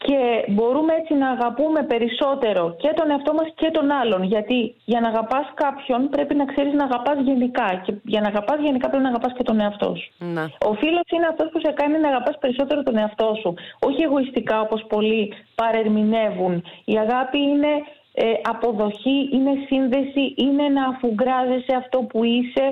και 0.06 0.44
μπορούμε 0.48 0.92
έτσι 1.00 1.14
να 1.14 1.28
αγαπούμε 1.30 1.82
περισσότερο 1.82 2.76
και 2.82 2.92
τον 2.94 3.10
εαυτό 3.10 3.32
μας 3.34 3.48
και 3.54 3.70
τον 3.70 3.90
άλλον. 3.90 4.22
Γιατί 4.22 4.74
για 4.84 5.00
να 5.00 5.08
αγαπάς 5.08 5.46
κάποιον 5.54 6.08
πρέπει 6.08 6.34
να 6.34 6.44
ξέρεις 6.44 6.72
να 6.72 6.84
αγαπάς 6.84 7.18
γενικά 7.20 7.68
και 7.84 7.92
για 8.02 8.20
να 8.20 8.28
αγαπάς 8.28 8.58
γενικά 8.60 8.88
πρέπει 8.88 9.02
να 9.02 9.08
αγαπάς 9.08 9.32
και 9.36 9.42
τον 9.42 9.60
εαυτό 9.60 9.94
σου. 9.94 10.08
Να. 10.18 10.42
Ο 10.70 10.72
φίλος 10.74 11.06
είναι 11.14 11.26
αυτός 11.30 11.48
που 11.52 11.60
σε 11.64 11.72
κάνει 11.72 11.98
να 11.98 12.08
αγαπάς 12.08 12.38
περισσότερο 12.38 12.82
τον 12.82 12.96
εαυτό 12.96 13.28
σου. 13.40 13.54
Όχι 13.88 14.02
εγωιστικά 14.02 14.60
όπως 14.60 14.84
πολλοί 14.88 15.32
παρερμηνεύουν. 15.54 16.64
Η 16.84 16.98
αγάπη 16.98 17.38
είναι 17.38 17.72
ε, 18.14 18.24
αποδοχή, 18.42 19.28
είναι 19.32 19.52
σύνδεση, 19.66 20.34
είναι 20.36 20.68
να 20.68 20.84
αφουγκράζεσαι 20.86 21.74
αυτό 21.82 21.98
που 21.98 22.24
είσαι 22.24 22.64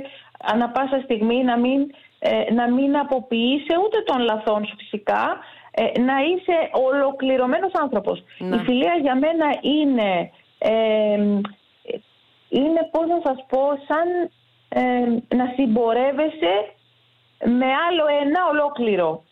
ανα 0.53 0.69
πάσα 0.69 1.01
στιγμή, 1.05 1.45
να 1.45 1.59
μην, 1.59 1.81
ε, 2.19 2.53
να 2.53 2.71
μην 2.71 2.97
αποποιείσαι 2.97 3.75
ούτε 3.85 3.99
των 4.05 4.19
λαθών 4.19 4.67
σου 4.67 4.77
φυσικά, 4.77 5.39
ε, 5.71 6.01
να 6.01 6.15
είσαι 6.21 6.57
ολοκληρωμένος 6.73 7.73
άνθρωπος. 7.73 8.25
Ναι. 8.39 8.57
Η 8.57 8.59
φιλία 8.59 8.95
για 9.01 9.15
μένα 9.15 9.47
είναι, 9.61 10.31
ε, 10.59 11.17
είναι 12.49 12.89
πώς 12.91 13.07
να 13.07 13.21
σας 13.25 13.45
πω, 13.49 13.63
σαν 13.89 14.31
ε, 14.69 15.37
να 15.37 15.53
συμπορεύεσαι 15.57 16.55
με 17.45 17.67
άλλο 17.67 18.05
ένα 18.23 18.41
ολόκληρο. 18.53 19.23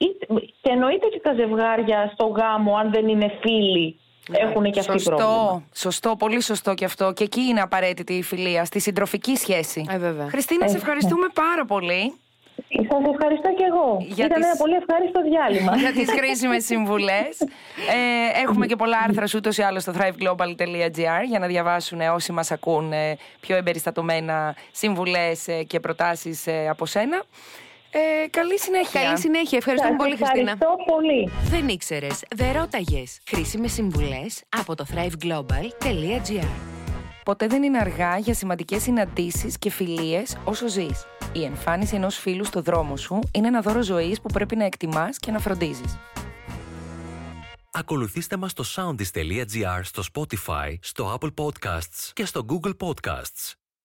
Και 0.61 0.71
εννοείται 0.71 1.07
και 1.07 1.21
τα 1.21 1.35
ζευγάρια 1.35 2.11
στο 2.15 2.27
γάμο, 2.27 2.77
αν 2.77 2.91
δεν 2.91 3.09
είναι 3.09 3.39
φίλοι, 3.41 4.01
ναι, 4.29 4.39
έχουν 4.39 4.71
και 4.71 4.81
αυτοί 4.81 5.03
πρόβλημα. 5.03 5.63
Σωστό, 5.73 6.17
πολύ 6.17 6.43
σωστό 6.43 6.75
και 6.75 6.85
αυτό. 6.85 7.13
Και 7.13 7.25
εκεί 7.25 7.41
είναι 7.41 7.61
απαραίτητη 7.61 8.13
η 8.13 8.23
φιλία, 8.23 8.65
στη 8.65 8.81
συντροφική 8.81 9.37
σχέση. 9.37 9.87
Ε, 9.91 9.99
βέβαια. 9.99 10.29
Χριστίνα, 10.29 10.69
σε 10.69 10.77
ευχαριστούμε 10.77 11.27
πάρα 11.35 11.65
πολύ. 11.65 12.15
Σας 12.91 13.03
ευχαριστώ 13.13 13.49
και 13.57 13.65
εγώ. 13.71 13.97
Για 14.09 14.25
Ήταν 14.27 14.43
ένα 14.43 14.57
πολύ 14.59 14.75
ευχάριστο 14.75 15.23
διάλειμμα. 15.23 15.77
για 15.85 15.93
τις 15.93 16.11
χρήσιμε 16.11 16.59
συμβουλές. 16.59 17.41
ε, 17.95 18.41
έχουμε 18.43 18.67
και 18.67 18.77
πολλά 18.77 18.99
άρθρα 19.07 19.25
ούτως 19.37 19.59
ή 19.59 19.63
άλλως 19.63 19.83
στο 19.83 19.93
thriveglobal.gr 19.99 21.23
για 21.29 21.39
να 21.39 21.47
διαβάσουν 21.47 22.01
όσοι 22.01 22.33
μας 22.33 22.51
ακούν 22.51 22.93
ε, 22.93 23.17
πιο 23.41 23.57
εμπεριστατωμένα 23.57 24.57
συμβουλές 24.73 25.49
ε, 25.49 25.63
και 25.63 25.81
προτάσεις 25.81 26.47
ε, 26.47 26.69
από 26.69 26.87
σένα. 26.87 27.23
Ε, 27.91 28.29
καλή 28.31 28.59
συνέχεια. 28.59 29.03
Καλή 29.03 29.19
συνέχεια. 29.19 29.59
Ευχαριστούμε 29.59 29.97
πολύ, 29.97 30.17
Χριστίνα. 30.17 30.51
Ευχαριστώ 30.51 30.93
πολύ. 30.93 31.31
Δεν 31.51 31.69
ήξερες, 31.69 32.23
δεν 32.37 32.53
ρώταγες. 32.53 33.19
Χρήσιμε 33.29 33.69
συμβουλές 33.69 34.43
από 34.59 34.75
το 34.75 34.87
thriveglobal.gr. 34.95 36.78
Ποτέ 37.29 37.47
δεν 37.47 37.63
είναι 37.63 37.79
αργά 37.79 38.19
για 38.19 38.35
σημαντικές 38.35 38.83
συναντήσεις 38.83 39.59
και 39.59 39.71
φιλίες 39.71 40.37
όσο 40.45 40.69
ζεις. 40.69 41.05
Η 41.33 41.45
εμφάνιση 41.45 41.95
ενός 41.95 42.17
φίλου 42.17 42.45
στο 42.45 42.63
δρόμο 42.63 42.97
σου 42.97 43.19
είναι 43.33 43.47
ένα 43.47 43.61
δώρο 43.61 43.83
ζωής 43.83 44.21
που 44.21 44.29
πρέπει 44.33 44.57
να 44.57 44.65
εκτιμάς 44.65 45.19
και 45.19 45.31
να 45.31 45.39
φροντίζεις. 45.39 45.99
Ακολουθήστε 47.71 48.37
μας 48.37 48.51
στο 48.51 48.65
soundis.gr, 48.77 49.81
στο 49.83 50.03
Spotify, 50.13 50.75
στο 50.81 51.19
Apple 51.19 51.35
Podcasts 51.35 52.11
και 52.13 52.25
στο 52.25 52.45
Google 52.49 52.73
Podcasts. 52.77 53.53